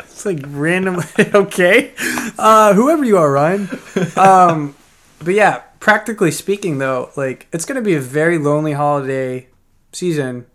it's 0.00 0.24
like 0.26 0.40
randomly 0.48 1.04
okay. 1.18 1.92
Uh 2.38 2.74
whoever 2.74 3.04
you 3.04 3.18
are, 3.18 3.30
Ryan. 3.30 3.68
Um 4.16 4.74
but 5.20 5.34
yeah, 5.34 5.62
practically 5.80 6.30
speaking 6.30 6.78
though, 6.78 7.10
like 7.16 7.46
it's 7.52 7.64
going 7.64 7.76
to 7.76 7.82
be 7.82 7.94
a 7.94 8.00
very 8.00 8.38
lonely 8.38 8.72
holiday 8.72 9.47
season 9.92 10.46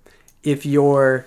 if 0.44 0.66
you're 0.66 1.26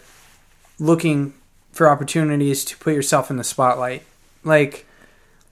looking 0.79 1.35
for 1.73 1.88
opportunities 1.88 2.64
to 2.64 2.77
put 2.79 2.95
yourself 2.95 3.31
in 3.31 3.37
the 3.37 3.45
spotlight. 3.45 4.03
Like, 4.45 4.87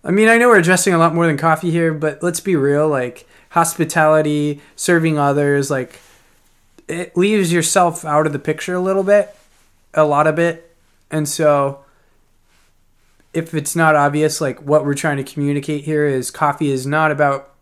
I 0.03 0.11
mean, 0.11 0.29
I 0.29 0.38
know 0.38 0.49
we're 0.49 0.59
addressing 0.59 0.95
a 0.95 0.99
lot 0.99 1.14
more 1.14 1.27
than 1.27 1.37
coffee 1.37 1.71
here, 1.71 1.93
but 1.93 2.23
let's 2.23 2.40
be 2.40 2.57
real. 2.57 2.88
Like, 2.88 3.27
hospitality, 3.51 4.61
serving 4.77 5.19
others, 5.19 5.71
like, 5.71 6.01
it 6.88 7.17
leaves 7.17 7.53
yourself 7.53 8.05
out 8.05 8.27
of 8.27 8.33
the 8.33 8.38
picture 8.38 8.75
a 8.75 8.81
little 8.81 9.03
bit, 9.03 9.35
a 9.95 10.05
lot 10.05 10.27
of 10.27 10.38
it. 10.38 10.77
And 11.11 11.29
so, 11.29 11.85
if 13.33 13.55
it's 13.55 13.75
not 13.75 13.97
obvious, 13.97 14.40
like, 14.40 14.61
what 14.62 14.85
we're 14.85 14.95
trying 14.95 15.17
to 15.17 15.25
communicate 15.25 15.85
here 15.85 16.07
is 16.07 16.31
coffee 16.31 16.71
is 16.71 16.87
not 16.87 17.11
about 17.11 17.53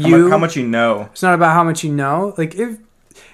How, 0.00 0.08
you. 0.08 0.30
how 0.30 0.38
much 0.38 0.56
you 0.56 0.66
know? 0.66 1.08
It's 1.12 1.22
not 1.22 1.34
about 1.34 1.52
how 1.52 1.64
much 1.64 1.84
you 1.84 1.92
know. 1.92 2.34
Like 2.38 2.54
if 2.54 2.78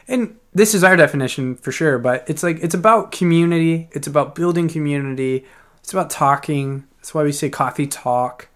and 0.08 0.36
this 0.56 0.74
is 0.74 0.82
our 0.82 0.96
definition 0.96 1.54
for 1.54 1.70
sure, 1.70 1.98
but 1.98 2.24
it's 2.28 2.42
like 2.42 2.58
it's 2.62 2.74
about 2.74 3.12
community. 3.12 3.88
It's 3.92 4.06
about 4.06 4.34
building 4.34 4.68
community. 4.68 5.44
It's 5.80 5.92
about 5.92 6.08
talking. 6.08 6.84
That's 6.96 7.12
why 7.14 7.22
we 7.22 7.32
say 7.32 7.50
coffee 7.50 7.86
talk. 7.86 8.48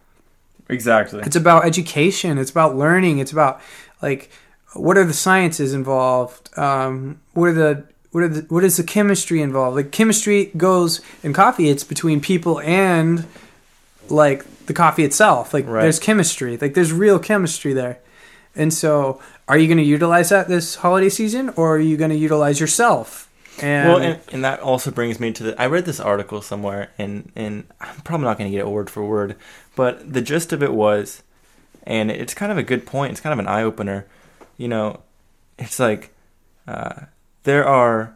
Exactly. 0.70 1.22
It's 1.26 1.36
about 1.36 1.66
education. 1.66 2.38
It's 2.38 2.50
about 2.50 2.74
learning. 2.74 3.18
It's 3.18 3.32
about 3.32 3.60
like 4.00 4.30
what 4.72 4.96
are 4.96 5.04
the 5.04 5.12
sciences 5.12 5.74
involved? 5.74 6.48
Um, 6.58 7.20
what 7.34 7.48
are 7.50 7.52
the 7.52 7.84
what 8.12 8.22
are 8.24 8.28
the 8.28 8.40
what 8.48 8.64
is 8.64 8.78
the 8.78 8.84
chemistry 8.84 9.42
involved? 9.42 9.76
Like 9.76 9.92
chemistry 9.92 10.46
goes 10.56 11.02
in 11.22 11.34
coffee. 11.34 11.68
It's 11.68 11.84
between 11.84 12.20
people 12.22 12.60
and 12.60 13.26
like 14.08 14.44
the 14.66 14.72
coffee 14.72 15.04
itself. 15.04 15.52
Like 15.52 15.66
Right. 15.66 15.82
there's 15.82 15.98
chemistry. 15.98 16.56
Like 16.56 16.72
there's 16.72 16.92
real 16.94 17.18
chemistry 17.18 17.74
there. 17.74 17.98
And 18.54 18.74
so, 18.74 19.20
are 19.48 19.56
you 19.56 19.66
going 19.66 19.78
to 19.78 19.84
utilize 19.84 20.30
that 20.30 20.48
this 20.48 20.76
holiday 20.76 21.08
season, 21.08 21.50
or 21.50 21.76
are 21.76 21.80
you 21.80 21.96
going 21.96 22.10
to 22.10 22.16
utilize 22.16 22.60
yourself? 22.60 23.30
And, 23.62 23.88
well, 23.88 23.98
and, 23.98 24.20
and 24.32 24.44
that 24.44 24.60
also 24.60 24.90
brings 24.90 25.20
me 25.20 25.32
to 25.32 25.42
the. 25.42 25.60
I 25.60 25.66
read 25.66 25.84
this 25.84 26.00
article 26.00 26.42
somewhere, 26.42 26.90
and 26.98 27.30
and 27.36 27.64
I'm 27.80 28.00
probably 28.00 28.24
not 28.24 28.38
going 28.38 28.50
to 28.50 28.56
get 28.56 28.66
it 28.66 28.70
word 28.70 28.90
for 28.90 29.04
word, 29.04 29.36
but 29.76 30.12
the 30.12 30.22
gist 30.22 30.52
of 30.52 30.62
it 30.62 30.72
was, 30.72 31.22
and 31.84 32.10
it's 32.10 32.34
kind 32.34 32.50
of 32.50 32.58
a 32.58 32.62
good 32.62 32.86
point. 32.86 33.12
It's 33.12 33.20
kind 33.20 33.32
of 33.32 33.38
an 33.38 33.46
eye 33.46 33.62
opener. 33.62 34.06
You 34.56 34.68
know, 34.68 35.00
it's 35.58 35.78
like 35.78 36.12
uh, 36.66 37.02
there 37.44 37.66
are 37.66 38.14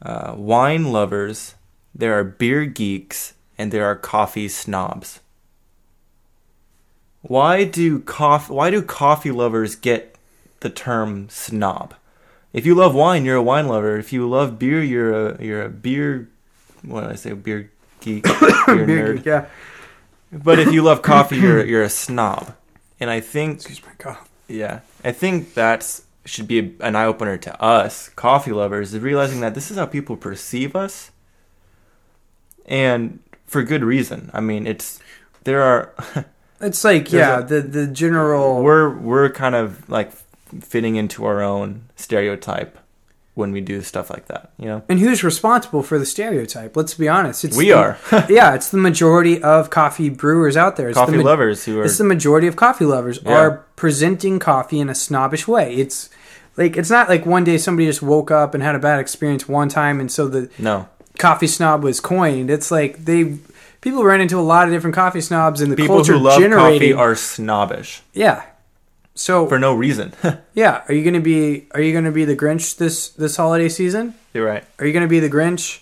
uh, 0.00 0.34
wine 0.36 0.92
lovers, 0.92 1.54
there 1.94 2.18
are 2.18 2.24
beer 2.24 2.64
geeks, 2.64 3.34
and 3.56 3.72
there 3.72 3.84
are 3.84 3.96
coffee 3.96 4.48
snobs. 4.48 5.20
Why 7.28 7.64
do 7.64 8.00
coffee? 8.00 8.52
Why 8.52 8.70
do 8.70 8.82
coffee 8.82 9.30
lovers 9.30 9.76
get 9.76 10.16
the 10.60 10.70
term 10.70 11.28
snob? 11.28 11.94
If 12.52 12.64
you 12.64 12.74
love 12.74 12.94
wine, 12.94 13.24
you're 13.26 13.36
a 13.36 13.42
wine 13.42 13.68
lover. 13.68 13.98
If 13.98 14.12
you 14.12 14.28
love 14.28 14.58
beer, 14.58 14.82
you're 14.82 15.12
a 15.12 15.42
you're 15.44 15.62
a 15.62 15.68
beer. 15.68 16.28
What 16.82 17.02
did 17.02 17.10
I 17.12 17.14
say? 17.16 17.32
Beer 17.32 17.70
geek. 18.00 18.24
Beer 18.66 18.86
Beer 18.86 18.86
nerd. 18.86 19.16
geek, 19.16 19.26
yeah. 19.26 19.46
But 20.32 20.58
if 20.58 20.72
you 20.72 20.82
love 20.82 21.02
coffee, 21.02 21.36
you're 21.36 21.64
you're 21.64 21.82
a 21.82 21.90
snob. 21.90 22.54
And 22.98 23.10
I 23.10 23.20
think 23.20 23.56
Excuse 23.56 23.84
my 23.84 23.92
cough. 23.98 24.28
yeah, 24.48 24.80
I 25.04 25.12
think 25.12 25.54
that's 25.54 26.02
should 26.24 26.48
be 26.48 26.58
a, 26.58 26.72
an 26.86 26.96
eye 26.96 27.04
opener 27.04 27.36
to 27.38 27.62
us 27.62 28.08
coffee 28.10 28.52
lovers, 28.52 28.92
is 28.94 29.00
realizing 29.00 29.40
that 29.40 29.54
this 29.54 29.70
is 29.70 29.76
how 29.76 29.86
people 29.86 30.16
perceive 30.16 30.74
us, 30.74 31.10
and 32.66 33.20
for 33.46 33.62
good 33.62 33.84
reason. 33.84 34.30
I 34.32 34.40
mean, 34.40 34.66
it's 34.66 34.98
there 35.44 35.62
are 35.62 35.94
It's 36.60 36.82
like 36.84 37.08
There's 37.08 37.20
yeah, 37.20 37.38
a- 37.40 37.42
the 37.44 37.60
the 37.60 37.86
general. 37.86 38.62
we're 38.62 38.90
we're 38.90 39.30
kind 39.30 39.54
of 39.54 39.88
like 39.88 40.12
fitting 40.60 40.96
into 40.96 41.24
our 41.24 41.42
own 41.42 41.82
stereotype 41.96 42.78
when 43.34 43.52
we 43.52 43.60
do 43.60 43.80
stuff 43.82 44.10
like 44.10 44.26
that. 44.26 44.50
You 44.58 44.66
know, 44.66 44.82
and 44.88 44.98
who's 44.98 45.22
responsible 45.22 45.82
for 45.84 45.98
the 45.98 46.06
stereotype? 46.06 46.76
Let's 46.76 46.94
be 46.94 47.08
honest. 47.08 47.44
It's 47.44 47.56
we 47.56 47.66
the- 47.66 47.72
are 47.74 47.98
yeah, 48.28 48.54
it's 48.54 48.70
the 48.70 48.78
majority 48.78 49.40
of 49.42 49.70
coffee 49.70 50.08
brewers 50.10 50.56
out 50.56 50.76
there. 50.76 50.88
It's 50.88 50.98
coffee 50.98 51.12
the 51.12 51.18
ma- 51.18 51.24
lovers 51.24 51.64
who 51.64 51.78
are 51.80 51.84
It's 51.84 51.98
the 51.98 52.04
majority 52.04 52.46
of 52.48 52.56
coffee 52.56 52.84
lovers 52.86 53.20
Yeah. 53.24 53.32
are 53.38 53.50
presenting 53.76 54.38
coffee 54.40 54.80
in 54.80 54.88
a 54.88 54.94
snobbish 54.94 55.46
way. 55.46 55.74
It's 55.76 56.10
like 56.56 56.76
it's 56.76 56.90
not 56.90 57.08
like 57.08 57.24
one 57.24 57.44
day 57.44 57.58
somebody 57.58 57.86
just 57.86 58.02
woke 58.02 58.32
up 58.32 58.52
and 58.54 58.62
had 58.64 58.74
a 58.74 58.80
bad 58.80 58.98
experience 58.98 59.46
one 59.48 59.68
time, 59.68 60.00
and 60.00 60.10
so 60.10 60.26
the 60.26 60.50
no 60.58 60.88
coffee 61.18 61.46
snob 61.46 61.84
was 61.84 62.00
coined. 62.00 62.50
It's 62.50 62.72
like 62.72 63.04
they 63.04 63.38
people 63.80 64.04
run 64.04 64.20
into 64.20 64.38
a 64.38 64.42
lot 64.42 64.68
of 64.68 64.74
different 64.74 64.94
coffee 64.94 65.20
snobs, 65.20 65.60
and 65.60 65.70
the 65.70 65.76
people 65.76 65.96
culture 65.96 66.14
who 66.14 66.20
love 66.20 66.40
generating. 66.40 66.78
coffee 66.78 66.92
are 66.92 67.14
snobbish 67.14 68.02
yeah. 68.12 68.44
So 69.14 69.48
for 69.48 69.58
no 69.58 69.74
reason. 69.74 70.12
yeah, 70.54 70.84
are 70.88 70.94
you 70.94 71.04
gonna 71.04 71.20
be 71.20 71.66
are 71.72 71.80
you 71.80 71.92
gonna 71.92 72.12
be 72.12 72.24
the 72.24 72.36
Grinch 72.36 72.76
this 72.76 73.08
this 73.10 73.36
holiday 73.36 73.68
season? 73.68 74.14
You're 74.32 74.46
right. 74.46 74.64
Are 74.78 74.86
you 74.86 74.92
gonna 74.92 75.08
be 75.08 75.18
the 75.18 75.28
Grinch, 75.28 75.80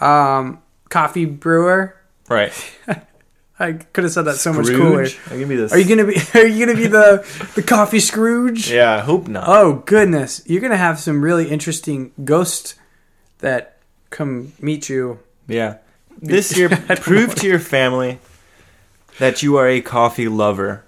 um, 0.00 0.62
coffee 0.90 1.24
brewer? 1.24 1.96
Right. 2.28 2.52
I 3.60 3.72
could 3.72 4.04
have 4.04 4.12
said 4.12 4.22
that 4.22 4.36
so 4.36 4.52
much 4.52 4.66
cooler. 4.66 5.06
I'm 5.26 5.32
gonna 5.32 5.46
be 5.46 5.56
this. 5.56 5.72
Are 5.72 5.78
you 5.78 5.88
gonna 5.88 6.06
be 6.06 6.20
Are 6.38 6.46
you 6.46 6.64
gonna 6.64 6.78
be 6.78 6.86
the 6.86 7.26
the 7.54 7.62
coffee 7.62 8.00
Scrooge? 8.00 8.70
Yeah, 8.70 8.96
I 8.96 9.00
hope 9.00 9.28
not. 9.28 9.48
Oh 9.48 9.82
goodness, 9.86 10.42
you're 10.46 10.60
gonna 10.60 10.76
have 10.76 11.00
some 11.00 11.22
really 11.22 11.48
interesting 11.48 12.12
ghosts 12.24 12.74
that 13.38 13.78
come 14.10 14.52
meet 14.60 14.88
you. 14.90 15.20
Yeah. 15.46 15.78
This 16.20 16.56
year, 16.58 16.68
prove 16.68 17.34
to 17.36 17.46
your 17.46 17.58
family 17.58 18.18
that 19.18 19.42
you 19.42 19.56
are 19.56 19.68
a 19.68 19.80
coffee 19.80 20.28
lover 20.28 20.84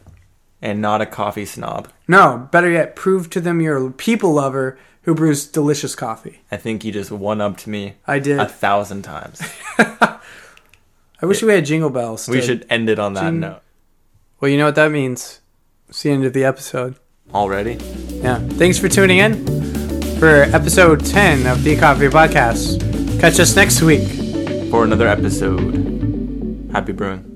and 0.62 0.81
not 0.81 1.01
a 1.01 1.07
coffee 1.07 1.47
snob. 1.47 1.88
No, 2.07 2.49
better 2.51 2.71
yet, 2.71 2.97
prove 2.97 3.31
to 3.31 3.40
them 3.40 3.61
you're 3.61 3.87
a 3.87 3.90
people 3.90 4.33
lover 4.33 4.79
who 5.03 5.14
brews 5.14 5.47
delicious 5.47 5.95
coffee. 5.95 6.40
I 6.51 6.57
think 6.57 6.85
you 6.85 6.93
just 6.93 7.11
one 7.11 7.38
to 7.57 7.71
me 7.71 7.95
I 8.07 8.19
did. 8.19 8.38
a 8.38 8.47
thousand 8.47 9.03
times. 9.03 9.40
I 9.79 11.27
wish 11.27 11.43
we 11.43 11.53
had 11.53 11.64
jingle 11.64 11.90
bells. 11.90 12.29
we 12.29 12.40
should 12.40 12.66
end 12.71 12.88
it 12.88 12.99
on 12.99 13.14
that 13.14 13.25
Jing- 13.31 13.40
note. 13.40 13.61
Well, 14.40 14.51
you 14.51 14.57
know 14.59 14.64
what 14.66 14.75
that 14.77 14.90
means. 14.90 15.40
It's 15.88 16.03
the 16.03 16.11
end 16.11 16.25
of 16.25 16.33
the 16.33 16.45
episode. 16.45 16.97
Already? 17.35 17.75
Yeah. 18.09 18.38
Thanks 18.38 18.79
for 18.79 18.88
tuning 18.88 19.19
in 19.19 19.45
for 20.19 20.45
episode 20.55 21.05
10 21.05 21.47
of 21.47 21.62
the 21.62 21.77
Coffee 21.77 22.07
Podcast. 22.09 22.81
Catch 23.21 23.38
us 23.38 23.55
next 23.55 23.83
week. 23.83 24.30
For 24.70 24.85
another 24.85 25.09
episode. 25.09 26.70
Happy 26.72 26.92
brewing. 26.92 27.30